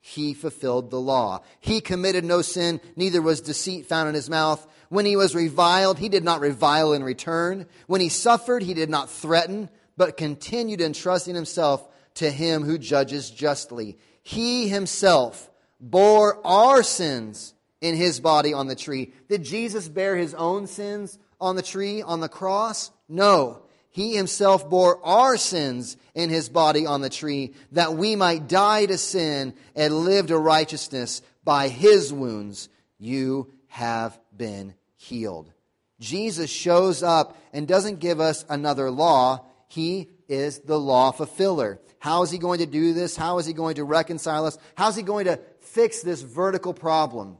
He 0.00 0.32
fulfilled 0.32 0.90
the 0.90 1.00
law. 1.00 1.42
He 1.60 1.80
committed 1.80 2.24
no 2.24 2.40
sin, 2.40 2.80
neither 2.96 3.20
was 3.20 3.40
deceit 3.40 3.86
found 3.86 4.08
in 4.08 4.14
his 4.14 4.30
mouth. 4.30 4.66
When 4.88 5.04
he 5.04 5.16
was 5.16 5.34
reviled, 5.34 5.98
he 5.98 6.08
did 6.08 6.24
not 6.24 6.40
revile 6.40 6.92
in 6.92 7.02
return. 7.02 7.66
When 7.86 8.00
he 8.00 8.08
suffered, 8.08 8.62
he 8.62 8.74
did 8.74 8.88
not 8.88 9.10
threaten, 9.10 9.68
but 9.96 10.16
continued 10.16 10.80
entrusting 10.80 11.34
himself 11.34 11.86
to 12.14 12.30
him 12.30 12.62
who 12.62 12.78
judges 12.78 13.30
justly. 13.30 13.98
He 14.22 14.68
himself 14.68 15.50
bore 15.80 16.44
our 16.46 16.82
sins 16.82 17.54
in 17.80 17.94
his 17.94 18.20
body 18.20 18.52
on 18.52 18.66
the 18.66 18.76
tree. 18.76 19.12
Did 19.28 19.44
Jesus 19.44 19.88
bear 19.88 20.16
his 20.16 20.34
own 20.34 20.66
sins 20.66 21.18
on 21.40 21.56
the 21.56 21.62
tree, 21.62 22.02
on 22.02 22.20
the 22.20 22.28
cross? 22.28 22.90
No. 23.08 23.62
He 23.98 24.14
himself 24.14 24.70
bore 24.70 25.04
our 25.04 25.36
sins 25.36 25.96
in 26.14 26.30
his 26.30 26.48
body 26.48 26.86
on 26.86 27.00
the 27.00 27.10
tree, 27.10 27.52
that 27.72 27.94
we 27.94 28.14
might 28.14 28.46
die 28.46 28.86
to 28.86 28.96
sin 28.96 29.54
and 29.74 29.92
live 29.92 30.28
to 30.28 30.38
righteousness. 30.38 31.20
By 31.42 31.66
his 31.66 32.12
wounds 32.12 32.68
you 33.00 33.52
have 33.66 34.16
been 34.36 34.74
healed. 34.94 35.50
Jesus 35.98 36.48
shows 36.48 37.02
up 37.02 37.36
and 37.52 37.66
doesn't 37.66 37.98
give 37.98 38.20
us 38.20 38.44
another 38.48 38.88
law. 38.88 39.44
He 39.66 40.10
is 40.28 40.60
the 40.60 40.78
law 40.78 41.10
fulfiller. 41.10 41.80
How 41.98 42.22
is 42.22 42.30
he 42.30 42.38
going 42.38 42.60
to 42.60 42.66
do 42.66 42.92
this? 42.92 43.16
How 43.16 43.38
is 43.38 43.46
he 43.46 43.52
going 43.52 43.74
to 43.74 43.84
reconcile 43.84 44.46
us? 44.46 44.58
How 44.76 44.90
is 44.90 44.94
he 44.94 45.02
going 45.02 45.24
to 45.24 45.40
fix 45.58 46.02
this 46.02 46.22
vertical 46.22 46.72
problem? 46.72 47.36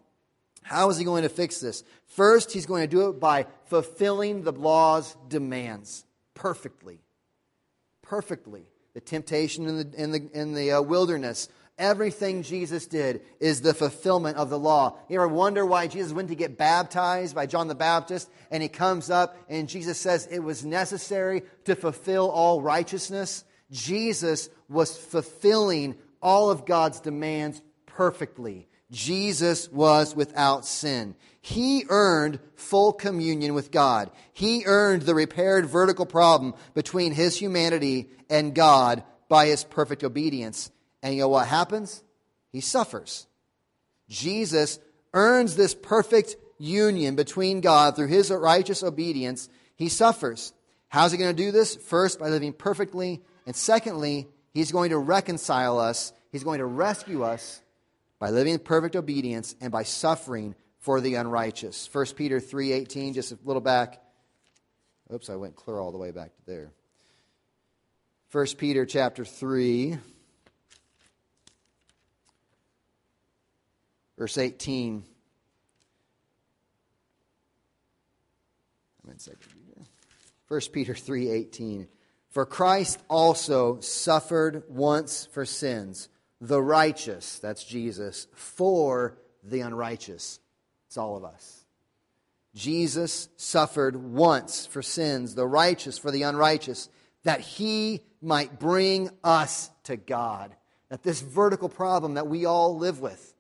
How 0.63 0.91
is 0.91 0.99
he 0.99 1.05
going 1.05 1.23
to 1.23 1.29
fix 1.29 1.61
this? 1.61 1.85
First, 2.07 2.51
he's 2.51 2.67
going 2.67 2.83
to 2.83 2.89
do 2.89 3.11
it 3.11 3.21
by 3.21 3.47
fulfilling 3.67 4.43
the 4.43 4.51
law's 4.51 5.17
demands 5.29 6.05
perfectly. 6.39 7.01
Perfectly. 8.03 8.63
The 8.95 9.01
temptation 9.01 9.67
in 9.67 9.77
the, 9.77 10.03
in 10.03 10.13
the, 10.13 10.31
in 10.33 10.55
the 10.55 10.73
uh, 10.73 10.83
wilderness, 10.83 11.49
everything 11.79 12.43
Jesus 12.43 12.87
did 12.87 13.23
is 13.41 13.61
the 13.61 13.75
fulfillment 13.75 14.37
of 14.37 14.49
the 14.49 14.59
law. 14.59 14.99
You 15.09 15.17
ever 15.17 15.29
wonder 15.29 15.67
why 15.67 15.89
Jesus 15.89 16.13
went 16.13 16.29
to 16.29 16.35
get 16.35 16.57
baptized 16.57 17.35
by 17.35 17.47
John 17.47 17.69
the 17.69 17.75
Baptist 17.75 18.31
and 18.51 18.63
he 18.63 18.69
comes 18.69 19.11
up 19.11 19.37
and 19.49 19.69
Jesus 19.69 19.99
says 19.99 20.27
it 20.31 20.39
was 20.39 20.65
necessary 20.65 21.43
to 21.65 21.75
fulfill 21.75 22.31
all 22.31 22.63
righteousness? 22.63 23.45
Jesus 23.71 24.49
was 24.69 24.97
fulfilling 24.97 25.97
all 26.23 26.51
of 26.51 26.65
God's 26.65 27.01
demands 27.01 27.61
perfectly. 27.87 28.68
Jesus 28.91 29.71
was 29.71 30.17
without 30.17 30.65
sin. 30.65 31.15
He 31.41 31.85
earned 31.89 32.41
full 32.57 32.93
communion 32.93 33.55
with 33.55 33.71
God. 33.71 34.11
He 34.33 34.65
earned 34.67 35.03
the 35.03 35.15
repaired 35.15 35.67
vertical 35.67 36.07
problem 36.07 36.55
between 36.75 37.13
his 37.13 37.37
humanity 37.37 38.09
and 38.31 38.55
God 38.55 39.03
by 39.29 39.47
his 39.47 39.65
perfect 39.65 40.05
obedience. 40.05 40.71
And 41.03 41.15
you 41.15 41.23
know 41.23 41.29
what 41.29 41.47
happens? 41.47 42.03
He 42.51 42.61
suffers. 42.61 43.27
Jesus 44.09 44.79
earns 45.13 45.55
this 45.55 45.75
perfect 45.75 46.37
union 46.59 47.15
between 47.15 47.61
God 47.61 47.95
through 47.95 48.09
his 48.09 48.31
righteous 48.31 48.83
obedience. 48.83 49.49
He 49.77 49.89
suffers. 49.89 50.53
How's 50.89 51.13
he 51.13 51.19
going 51.19 51.35
to 51.35 51.43
do 51.43 51.53
this? 51.53 51.77
First, 51.77 52.19
by 52.19 52.29
living 52.29 52.53
perfectly. 52.53 53.23
And 53.47 53.55
secondly, 53.55 54.29
he's 54.53 54.73
going 54.73 54.91
to 54.91 54.99
reconcile 54.99 55.79
us. 55.79 56.13
He's 56.33 56.45
going 56.45 56.59
to 56.59 56.67
rescue 56.67 57.23
us 57.23 57.63
by 58.19 58.31
living 58.31 58.55
in 58.55 58.59
perfect 58.59 58.97
obedience 58.97 59.55
and 59.61 59.71
by 59.71 59.83
suffering 59.83 60.55
for 60.79 61.01
the 61.01 61.15
unrighteous. 61.15 61.89
1 61.93 62.17
Peter 62.17 62.41
3:18 62.41 63.15
just 63.15 63.33
a 63.33 63.39
little 63.45 63.63
back. 63.63 64.03
Oops, 65.13 65.29
I 65.31 65.37
went 65.37 65.57
clear 65.57 65.79
all 65.79 65.93
the 65.93 65.99
way 65.99 66.11
back 66.11 66.35
to 66.37 66.47
there. 66.47 66.73
1 68.31 68.47
Peter 68.59 68.85
chapter 68.85 69.25
3 69.25 69.99
verse 74.19 74.37
18 74.37 75.05
1 80.49 80.61
Peter 80.73 80.95
3:18 80.95 81.89
For 82.31 82.45
Christ 82.45 83.01
also 83.09 83.81
suffered 83.81 84.65
once 84.69 85.27
for 85.27 85.45
sins 85.45 86.09
the 86.41 86.63
righteous, 86.63 87.39
that's 87.39 87.65
Jesus, 87.65 88.27
for 88.35 89.19
the 89.43 89.61
unrighteous. 89.61 90.41
It's 90.87 90.97
all 90.97 91.17
of 91.17 91.25
us. 91.25 91.65
Jesus 92.55 93.29
suffered 93.37 93.97
once 93.97 94.67
for 94.67 94.83
sins, 94.83 95.35
the 95.35 95.47
righteous 95.47 95.99
for 95.99 96.11
the 96.11 96.23
unrighteous, 96.23 96.89
that 97.25 97.41
he 97.41 98.03
might 98.23 98.59
bring 98.59 99.11
us 99.23 99.71
to 99.85 99.97
God. 99.97 100.55
That 100.89 101.03
this 101.03 101.21
vertical 101.21 101.69
problem 101.69 102.15
that 102.15 102.29
we 102.29 102.47
all 102.47 102.79
live 102.79 103.01
with, 103.01 103.35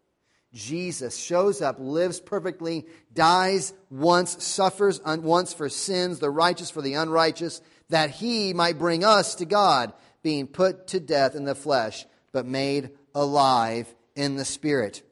Jesus 0.52 1.16
shows 1.16 1.62
up, 1.62 1.76
lives 1.78 2.20
perfectly, 2.20 2.86
dies 3.12 3.72
once, 3.90 4.44
suffers 4.44 5.00
once 5.04 5.52
for 5.52 5.68
sins, 5.68 6.18
the 6.18 6.30
righteous 6.30 6.70
for 6.70 6.82
the 6.82 6.94
unrighteous, 6.94 7.60
that 7.90 8.10
he 8.10 8.52
might 8.52 8.78
bring 8.78 9.04
us 9.04 9.36
to 9.36 9.44
God, 9.46 9.92
being 10.22 10.46
put 10.46 10.88
to 10.88 11.00
death 11.00 11.34
in 11.34 11.44
the 11.44 11.54
flesh 11.54 12.06
but 12.32 12.46
made 12.46 12.90
alive 13.14 13.92
in 14.14 14.36
the 14.36 14.44
Spirit. 14.44 15.02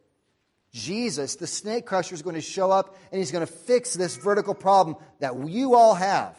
Jesus, 0.72 1.36
the 1.36 1.46
snake 1.46 1.86
crusher, 1.86 2.14
is 2.14 2.22
going 2.22 2.34
to 2.34 2.42
show 2.42 2.70
up 2.70 2.96
and 3.10 3.18
he's 3.18 3.32
going 3.32 3.46
to 3.46 3.52
fix 3.52 3.94
this 3.94 4.16
vertical 4.16 4.54
problem 4.54 4.96
that 5.20 5.48
you 5.48 5.74
all 5.74 5.94
have, 5.94 6.36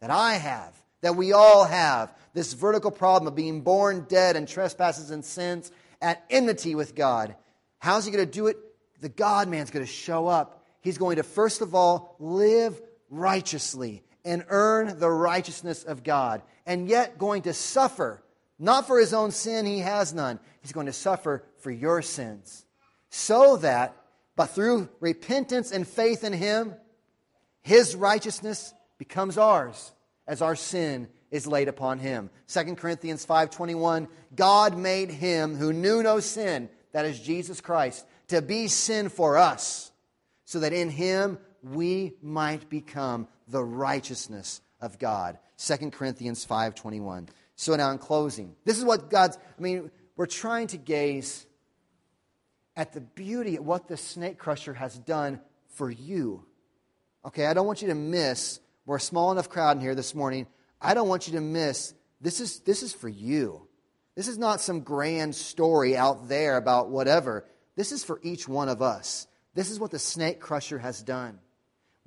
that 0.00 0.10
I 0.10 0.34
have, 0.34 0.74
that 1.02 1.14
we 1.14 1.32
all 1.32 1.64
have. 1.64 2.12
This 2.34 2.52
vertical 2.52 2.90
problem 2.90 3.28
of 3.28 3.34
being 3.34 3.62
born 3.62 4.06
dead 4.08 4.36
in 4.36 4.46
trespasses 4.46 5.10
and 5.10 5.24
sins 5.24 5.70
at 6.02 6.24
enmity 6.28 6.74
with 6.74 6.94
God. 6.94 7.34
How's 7.78 8.04
he 8.04 8.10
going 8.10 8.26
to 8.26 8.30
do 8.30 8.48
it? 8.48 8.58
The 9.00 9.08
God 9.08 9.48
man's 9.48 9.70
going 9.70 9.86
to 9.86 9.90
show 9.90 10.26
up. 10.26 10.64
He's 10.80 10.98
going 10.98 11.16
to, 11.16 11.22
first 11.22 11.60
of 11.60 11.74
all, 11.74 12.16
live 12.18 12.80
righteously 13.08 14.02
and 14.24 14.44
earn 14.48 14.98
the 14.98 15.10
righteousness 15.10 15.84
of 15.84 16.02
God, 16.02 16.42
and 16.66 16.88
yet 16.88 17.18
going 17.18 17.42
to 17.42 17.54
suffer 17.54 18.22
not 18.58 18.86
for 18.86 18.98
his 18.98 19.12
own 19.12 19.30
sin, 19.30 19.66
he 19.66 19.80
has 19.80 20.14
none. 20.14 20.38
He's 20.60 20.72
going 20.72 20.86
to 20.86 20.92
suffer 20.92 21.44
for 21.58 21.70
your 21.70 22.02
sins. 22.02 22.64
So 23.10 23.56
that, 23.58 23.94
but 24.34 24.46
through 24.46 24.88
repentance 25.00 25.72
and 25.72 25.86
faith 25.86 26.24
in 26.24 26.32
him, 26.32 26.74
his 27.62 27.94
righteousness 27.94 28.72
becomes 28.98 29.36
ours 29.38 29.92
as 30.26 30.42
our 30.42 30.56
sin 30.56 31.08
is 31.30 31.46
laid 31.46 31.68
upon 31.68 31.98
him. 31.98 32.30
2 32.48 32.76
Corinthians 32.76 33.26
5:21 33.26 34.08
God 34.34 34.76
made 34.76 35.10
him 35.10 35.56
who 35.56 35.72
knew 35.72 36.02
no 36.02 36.20
sin 36.20 36.68
that 36.92 37.04
is 37.04 37.20
Jesus 37.20 37.60
Christ 37.60 38.06
to 38.28 38.40
be 38.40 38.68
sin 38.68 39.08
for 39.08 39.36
us 39.36 39.90
so 40.44 40.60
that 40.60 40.72
in 40.72 40.90
him 40.90 41.38
we 41.62 42.14
might 42.22 42.68
become 42.70 43.28
the 43.48 43.62
righteousness 43.62 44.60
of 44.80 44.98
God. 44.98 45.38
2 45.58 45.92
Corinthians 45.92 46.44
5:21 46.46 47.28
so 47.56 47.74
now, 47.74 47.90
in 47.90 47.98
closing, 47.98 48.54
this 48.64 48.78
is 48.78 48.84
what 48.84 49.10
God's, 49.10 49.38
I 49.58 49.60
mean, 49.60 49.90
we're 50.14 50.26
trying 50.26 50.66
to 50.68 50.76
gaze 50.76 51.46
at 52.76 52.92
the 52.92 53.00
beauty 53.00 53.56
of 53.56 53.64
what 53.64 53.88
the 53.88 53.96
snake 53.96 54.38
crusher 54.38 54.74
has 54.74 54.98
done 54.98 55.40
for 55.70 55.90
you. 55.90 56.44
Okay, 57.24 57.46
I 57.46 57.54
don't 57.54 57.66
want 57.66 57.80
you 57.80 57.88
to 57.88 57.94
miss, 57.94 58.60
we're 58.84 58.96
a 58.96 59.00
small 59.00 59.32
enough 59.32 59.48
crowd 59.48 59.78
in 59.78 59.82
here 59.82 59.94
this 59.94 60.14
morning. 60.14 60.46
I 60.80 60.92
don't 60.92 61.08
want 61.08 61.26
you 61.26 61.32
to 61.32 61.40
miss, 61.40 61.94
this 62.20 62.40
is, 62.40 62.60
this 62.60 62.82
is 62.82 62.92
for 62.92 63.08
you. 63.08 63.66
This 64.14 64.28
is 64.28 64.38
not 64.38 64.60
some 64.60 64.80
grand 64.80 65.34
story 65.34 65.96
out 65.96 66.28
there 66.28 66.58
about 66.58 66.90
whatever. 66.90 67.46
This 67.74 67.90
is 67.90 68.04
for 68.04 68.20
each 68.22 68.46
one 68.46 68.68
of 68.68 68.82
us. 68.82 69.26
This 69.54 69.70
is 69.70 69.80
what 69.80 69.90
the 69.90 69.98
snake 69.98 70.40
crusher 70.40 70.78
has 70.78 71.02
done. 71.02 71.38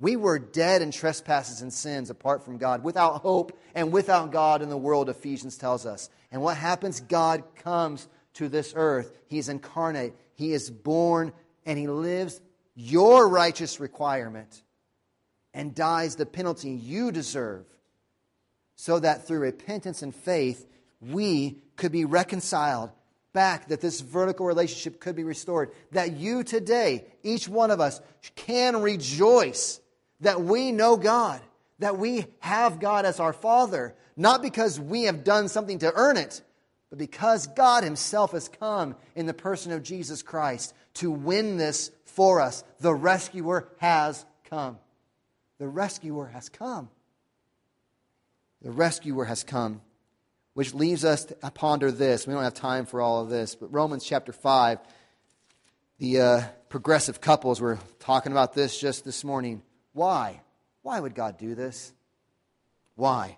We 0.00 0.16
were 0.16 0.38
dead 0.38 0.80
in 0.80 0.90
trespasses 0.90 1.60
and 1.60 1.72
sins 1.72 2.08
apart 2.08 2.42
from 2.42 2.56
God, 2.56 2.82
without 2.82 3.20
hope 3.20 3.58
and 3.74 3.92
without 3.92 4.32
God 4.32 4.62
in 4.62 4.70
the 4.70 4.76
world, 4.76 5.10
Ephesians 5.10 5.58
tells 5.58 5.84
us. 5.84 6.08
And 6.32 6.40
what 6.40 6.56
happens? 6.56 7.00
God 7.00 7.44
comes 7.56 8.08
to 8.34 8.48
this 8.48 8.72
earth. 8.74 9.12
He 9.26 9.38
is 9.38 9.50
incarnate. 9.50 10.14
He 10.34 10.52
is 10.52 10.70
born 10.70 11.32
and 11.66 11.78
he 11.78 11.86
lives 11.86 12.40
your 12.74 13.28
righteous 13.28 13.78
requirement 13.78 14.62
and 15.52 15.74
dies 15.74 16.16
the 16.16 16.24
penalty 16.24 16.70
you 16.70 17.12
deserve 17.12 17.66
so 18.76 18.98
that 18.98 19.26
through 19.26 19.40
repentance 19.40 20.00
and 20.00 20.14
faith 20.14 20.66
we 21.00 21.58
could 21.76 21.92
be 21.92 22.06
reconciled 22.06 22.90
back, 23.34 23.68
that 23.68 23.80
this 23.80 24.00
vertical 24.00 24.46
relationship 24.46 25.00
could 25.00 25.14
be 25.14 25.24
restored, 25.24 25.72
that 25.92 26.12
you 26.16 26.42
today, 26.42 27.04
each 27.22 27.48
one 27.48 27.70
of 27.70 27.80
us, 27.80 28.00
can 28.34 28.80
rejoice 28.80 29.80
that 30.20 30.42
we 30.42 30.72
know 30.72 30.96
God, 30.96 31.40
that 31.78 31.98
we 31.98 32.26
have 32.40 32.80
God 32.80 33.04
as 33.04 33.20
our 33.20 33.32
Father, 33.32 33.94
not 34.16 34.42
because 34.42 34.78
we 34.78 35.04
have 35.04 35.24
done 35.24 35.48
something 35.48 35.78
to 35.78 35.92
earn 35.94 36.16
it, 36.16 36.42
but 36.90 36.98
because 36.98 37.46
God 37.46 37.84
Himself 37.84 38.32
has 38.32 38.48
come 38.48 38.96
in 39.14 39.26
the 39.26 39.34
person 39.34 39.72
of 39.72 39.82
Jesus 39.82 40.22
Christ 40.22 40.74
to 40.94 41.10
win 41.10 41.56
this 41.56 41.90
for 42.04 42.40
us. 42.40 42.64
The 42.80 42.94
rescuer 42.94 43.68
has 43.78 44.24
come. 44.44 44.78
The 45.58 45.68
rescuer 45.68 46.26
has 46.26 46.48
come. 46.48 46.90
The 48.62 48.70
rescuer 48.70 49.24
has 49.24 49.44
come. 49.44 49.80
Which 50.54 50.74
leaves 50.74 51.04
us 51.04 51.26
to 51.26 51.34
ponder 51.52 51.92
this. 51.92 52.26
We 52.26 52.34
don't 52.34 52.42
have 52.42 52.54
time 52.54 52.84
for 52.84 53.00
all 53.00 53.22
of 53.22 53.30
this, 53.30 53.54
but 53.54 53.72
Romans 53.72 54.04
chapter 54.04 54.32
5, 54.32 54.80
the 55.98 56.20
uh, 56.20 56.42
progressive 56.68 57.20
couples 57.20 57.60
were 57.60 57.78
talking 58.00 58.32
about 58.32 58.52
this 58.52 58.78
just 58.78 59.04
this 59.04 59.22
morning. 59.22 59.62
Why? 59.92 60.40
Why 60.82 60.98
would 60.98 61.14
God 61.14 61.38
do 61.38 61.54
this? 61.54 61.92
Why? 62.94 63.36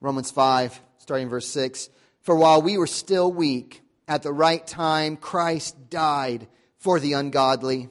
Romans 0.00 0.30
5, 0.30 0.80
starting 0.98 1.28
verse 1.28 1.48
6. 1.48 1.88
For 2.20 2.36
while 2.36 2.62
we 2.62 2.78
were 2.78 2.86
still 2.86 3.32
weak, 3.32 3.82
at 4.06 4.22
the 4.22 4.32
right 4.32 4.66
time 4.66 5.16
Christ 5.16 5.90
died 5.90 6.46
for 6.78 7.00
the 7.00 7.14
ungodly. 7.14 7.88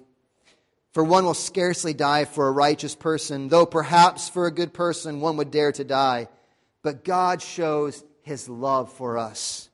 For 0.91 1.04
one 1.04 1.26
will 1.26 1.34
scarcely 1.34 1.93
die 1.93 2.26
for 2.26 2.47
a 2.47 2.52
righteous 2.52 2.95
person, 2.95 3.47
though 3.47 3.65
perhaps 3.65 4.30
for 4.30 4.45
a 4.45 4.52
good 4.52 4.73
person 4.73 5.21
one 5.21 5.38
would 5.38 5.49
dare 5.49 5.71
to 5.71 5.84
die. 5.84 6.28
But 6.84 7.04
God 7.04 7.41
shows 7.41 8.04
his 8.21 8.47
love 8.47 8.91
for 8.93 9.17
us. 9.17 9.69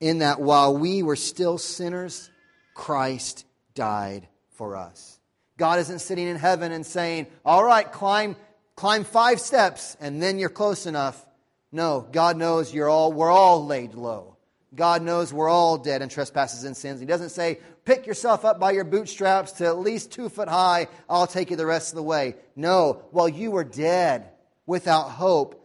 In 0.00 0.18
that 0.18 0.40
while 0.40 0.76
we 0.76 1.02
were 1.02 1.16
still 1.16 1.58
sinners, 1.58 2.30
Christ 2.74 3.44
died 3.74 4.28
for 4.50 4.76
us. 4.76 5.18
God 5.62 5.78
isn't 5.78 6.00
sitting 6.00 6.26
in 6.26 6.34
heaven 6.34 6.72
and 6.72 6.84
saying, 6.84 7.28
All 7.44 7.62
right, 7.62 7.92
climb, 7.92 8.34
climb 8.74 9.04
five 9.04 9.38
steps 9.38 9.96
and 10.00 10.20
then 10.20 10.40
you're 10.40 10.48
close 10.48 10.86
enough. 10.86 11.24
No, 11.70 12.04
God 12.10 12.36
knows 12.36 12.74
you're 12.74 12.88
all, 12.88 13.12
we're 13.12 13.30
all 13.30 13.64
laid 13.64 13.94
low. 13.94 14.38
God 14.74 15.02
knows 15.02 15.32
we're 15.32 15.48
all 15.48 15.78
dead 15.78 16.02
in 16.02 16.08
trespasses 16.08 16.64
and 16.64 16.76
sins. 16.76 16.98
He 16.98 17.06
doesn't 17.06 17.28
say, 17.28 17.60
pick 17.84 18.08
yourself 18.08 18.44
up 18.44 18.58
by 18.58 18.72
your 18.72 18.82
bootstraps 18.82 19.52
to 19.52 19.66
at 19.66 19.78
least 19.78 20.10
two 20.10 20.28
foot 20.28 20.48
high, 20.48 20.88
I'll 21.08 21.28
take 21.28 21.52
you 21.52 21.56
the 21.56 21.64
rest 21.64 21.92
of 21.92 21.96
the 21.96 22.02
way. 22.02 22.34
No, 22.56 23.04
while 23.12 23.28
you 23.28 23.52
were 23.52 23.62
dead 23.62 24.30
without 24.66 25.10
hope, 25.10 25.64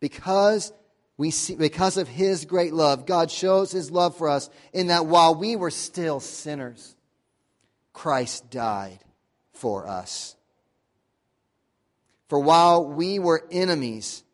because 0.00 0.72
we 1.18 1.30
see, 1.30 1.54
because 1.54 1.98
of 1.98 2.08
his 2.08 2.46
great 2.46 2.72
love, 2.72 3.04
God 3.04 3.30
shows 3.30 3.70
his 3.70 3.90
love 3.90 4.16
for 4.16 4.30
us 4.30 4.48
in 4.72 4.86
that 4.86 5.04
while 5.04 5.34
we 5.34 5.54
were 5.54 5.70
still 5.70 6.18
sinners, 6.18 6.96
Christ 7.92 8.48
died 8.50 9.00
for 9.54 9.86
us. 9.86 10.36
For 12.28 12.38
while 12.38 12.86
we 12.86 13.18
were 13.18 13.46
enemies, 13.50 14.24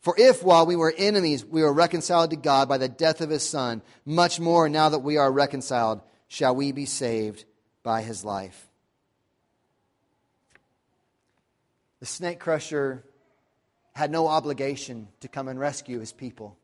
for 0.00 0.14
if 0.18 0.42
while 0.42 0.66
we 0.66 0.76
were 0.76 0.94
enemies 0.96 1.44
we 1.44 1.62
were 1.62 1.72
reconciled 1.72 2.30
to 2.30 2.36
God 2.36 2.68
by 2.68 2.78
the 2.78 2.88
death 2.88 3.20
of 3.20 3.30
his 3.30 3.48
Son, 3.48 3.82
much 4.04 4.40
more 4.40 4.68
now 4.68 4.88
that 4.88 5.00
we 5.00 5.16
are 5.16 5.30
reconciled, 5.30 6.00
shall 6.28 6.54
we 6.54 6.72
be 6.72 6.86
saved 6.86 7.44
by 7.82 8.02
his 8.02 8.24
life. 8.24 8.68
The 12.00 12.06
snake 12.06 12.40
crusher 12.40 13.04
had 13.94 14.10
no 14.10 14.26
obligation 14.26 15.08
to 15.20 15.28
come 15.28 15.48
and 15.48 15.60
rescue 15.60 16.00
his 16.00 16.12
people. 16.12 16.56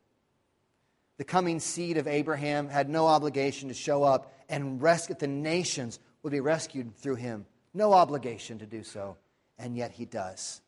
The 1.17 1.23
coming 1.23 1.59
seed 1.59 1.97
of 1.97 2.07
Abraham 2.07 2.69
had 2.69 2.89
no 2.89 3.07
obligation 3.07 3.67
to 3.69 3.73
show 3.73 4.03
up 4.03 4.33
and 4.49 4.81
rescue 4.81 5.15
the 5.19 5.27
nations 5.27 5.99
would 6.23 6.31
be 6.31 6.39
rescued 6.39 6.95
through 6.95 7.15
him. 7.15 7.45
No 7.73 7.93
obligation 7.93 8.59
to 8.59 8.65
do 8.65 8.83
so. 8.83 9.17
And 9.57 9.75
yet 9.75 9.91
he 9.91 10.05
does 10.05 10.61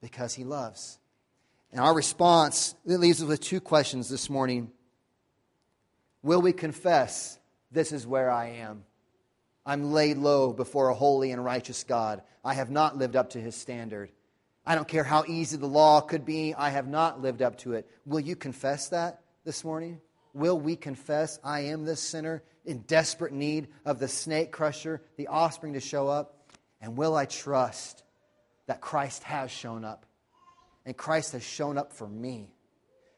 because 0.00 0.34
he 0.34 0.44
loves. 0.44 0.98
And 1.72 1.80
our 1.80 1.94
response 1.94 2.74
it 2.86 2.98
leaves 2.98 3.22
us 3.22 3.28
with 3.28 3.40
two 3.40 3.60
questions 3.60 4.08
this 4.08 4.28
morning. 4.28 4.70
Will 6.22 6.40
we 6.40 6.52
confess, 6.52 7.38
This 7.70 7.92
is 7.92 8.06
where 8.06 8.30
I 8.30 8.50
am? 8.50 8.84
I'm 9.66 9.92
laid 9.92 10.18
low 10.18 10.52
before 10.52 10.88
a 10.88 10.94
holy 10.94 11.30
and 11.32 11.44
righteous 11.44 11.84
God. 11.84 12.22
I 12.44 12.54
have 12.54 12.70
not 12.70 12.98
lived 12.98 13.16
up 13.16 13.30
to 13.30 13.40
his 13.40 13.56
standard. 13.56 14.10
I 14.66 14.74
don't 14.74 14.88
care 14.88 15.04
how 15.04 15.24
easy 15.26 15.56
the 15.56 15.66
law 15.66 16.00
could 16.00 16.24
be, 16.24 16.54
I 16.54 16.70
have 16.70 16.86
not 16.86 17.20
lived 17.20 17.42
up 17.42 17.58
to 17.58 17.74
it. 17.74 17.88
Will 18.06 18.20
you 18.20 18.36
confess 18.36 18.88
that 18.88 19.20
this 19.44 19.64
morning? 19.64 20.00
Will 20.32 20.58
we 20.58 20.76
confess, 20.76 21.38
I 21.44 21.60
am 21.60 21.84
this 21.84 22.00
sinner 22.00 22.42
in 22.64 22.80
desperate 22.80 23.32
need 23.32 23.68
of 23.84 23.98
the 23.98 24.08
snake 24.08 24.52
crusher, 24.52 25.02
the 25.16 25.28
offspring 25.28 25.74
to 25.74 25.80
show 25.80 26.08
up? 26.08 26.33
And 26.84 26.98
will 26.98 27.16
I 27.16 27.24
trust 27.24 28.02
that 28.66 28.82
Christ 28.82 29.22
has 29.22 29.50
shown 29.50 29.86
up? 29.86 30.04
And 30.84 30.94
Christ 30.94 31.32
has 31.32 31.42
shown 31.42 31.78
up 31.78 31.94
for 31.94 32.06
me. 32.06 32.52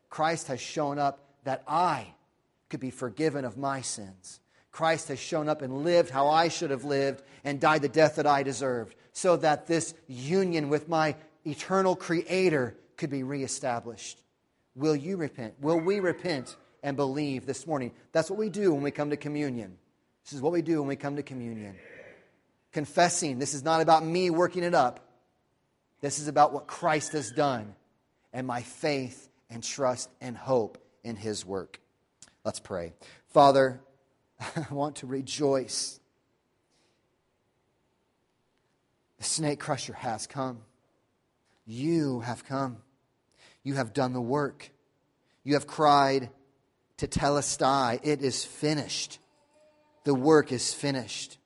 Christ 0.08 0.46
has 0.46 0.60
shown 0.60 1.00
up 1.00 1.18
that 1.42 1.64
I 1.66 2.14
could 2.68 2.78
be 2.78 2.90
forgiven 2.90 3.44
of 3.44 3.56
my 3.56 3.80
sins. 3.80 4.38
Christ 4.70 5.08
has 5.08 5.18
shown 5.18 5.48
up 5.48 5.62
and 5.62 5.82
lived 5.82 6.10
how 6.10 6.28
I 6.28 6.46
should 6.46 6.70
have 6.70 6.84
lived 6.84 7.24
and 7.42 7.60
died 7.60 7.82
the 7.82 7.88
death 7.88 8.14
that 8.16 8.26
I 8.26 8.44
deserved, 8.44 8.94
so 9.12 9.36
that 9.38 9.66
this 9.66 9.94
union 10.06 10.68
with 10.68 10.88
my 10.88 11.16
eternal 11.44 11.96
Creator 11.96 12.76
could 12.96 13.10
be 13.10 13.24
reestablished. 13.24 14.22
Will 14.76 14.94
you 14.94 15.16
repent? 15.16 15.54
Will 15.60 15.80
we 15.80 15.98
repent 15.98 16.54
and 16.84 16.96
believe 16.96 17.46
this 17.46 17.66
morning? 17.66 17.90
That's 18.12 18.30
what 18.30 18.38
we 18.38 18.48
do 18.48 18.72
when 18.72 18.84
we 18.84 18.92
come 18.92 19.10
to 19.10 19.16
communion. 19.16 19.76
This 20.22 20.34
is 20.34 20.40
what 20.40 20.52
we 20.52 20.62
do 20.62 20.78
when 20.78 20.88
we 20.88 20.96
come 20.96 21.16
to 21.16 21.24
communion. 21.24 21.74
Confessing, 22.76 23.38
this 23.38 23.54
is 23.54 23.64
not 23.64 23.80
about 23.80 24.04
me 24.04 24.28
working 24.28 24.62
it 24.62 24.74
up. 24.74 25.00
This 26.02 26.18
is 26.18 26.28
about 26.28 26.52
what 26.52 26.66
Christ 26.66 27.12
has 27.12 27.30
done 27.30 27.74
and 28.34 28.46
my 28.46 28.60
faith 28.60 29.30
and 29.48 29.64
trust 29.64 30.10
and 30.20 30.36
hope 30.36 30.76
in 31.02 31.16
his 31.16 31.42
work. 31.46 31.80
Let's 32.44 32.60
pray. 32.60 32.92
Father, 33.28 33.80
I 34.40 34.66
want 34.70 34.96
to 34.96 35.06
rejoice. 35.06 35.98
The 39.16 39.24
snake 39.24 39.58
crusher 39.58 39.94
has 39.94 40.26
come. 40.26 40.58
You 41.64 42.20
have 42.20 42.44
come. 42.44 42.76
You 43.62 43.76
have 43.76 43.94
done 43.94 44.12
the 44.12 44.20
work. 44.20 44.70
You 45.44 45.54
have 45.54 45.66
cried 45.66 46.28
to 46.98 47.06
tell 47.06 47.36
tetelestai. 47.36 48.00
It 48.02 48.20
is 48.20 48.44
finished. 48.44 49.18
The 50.04 50.14
work 50.14 50.52
is 50.52 50.74
finished. 50.74 51.38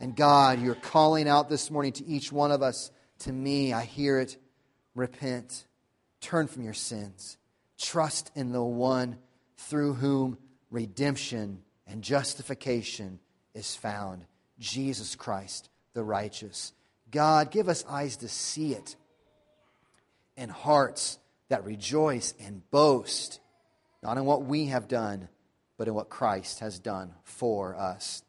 And 0.00 0.14
God, 0.14 0.60
you're 0.60 0.74
calling 0.74 1.28
out 1.28 1.48
this 1.48 1.70
morning 1.70 1.92
to 1.92 2.06
each 2.06 2.30
one 2.30 2.52
of 2.52 2.62
us 2.62 2.90
to 3.20 3.32
me, 3.32 3.72
I 3.72 3.82
hear 3.82 4.20
it. 4.20 4.36
Repent. 4.94 5.66
Turn 6.20 6.46
from 6.46 6.62
your 6.62 6.74
sins. 6.74 7.36
Trust 7.78 8.30
in 8.34 8.52
the 8.52 8.62
one 8.62 9.18
through 9.56 9.94
whom 9.94 10.38
redemption 10.70 11.62
and 11.86 12.02
justification 12.02 13.18
is 13.54 13.74
found 13.74 14.24
Jesus 14.58 15.16
Christ, 15.16 15.68
the 15.94 16.04
righteous. 16.04 16.72
God, 17.10 17.50
give 17.50 17.68
us 17.68 17.84
eyes 17.88 18.18
to 18.18 18.28
see 18.28 18.72
it 18.72 18.96
and 20.36 20.50
hearts 20.50 21.18
that 21.48 21.64
rejoice 21.64 22.34
and 22.40 22.68
boast, 22.70 23.40
not 24.02 24.18
in 24.18 24.24
what 24.24 24.44
we 24.44 24.66
have 24.66 24.86
done, 24.86 25.28
but 25.76 25.88
in 25.88 25.94
what 25.94 26.08
Christ 26.08 26.60
has 26.60 26.78
done 26.78 27.14
for 27.24 27.74
us. 27.74 28.22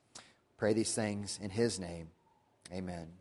Pray 0.60 0.74
these 0.74 0.94
things 0.94 1.40
in 1.42 1.50
His 1.50 1.80
name. 1.80 2.10
Amen. 2.74 3.19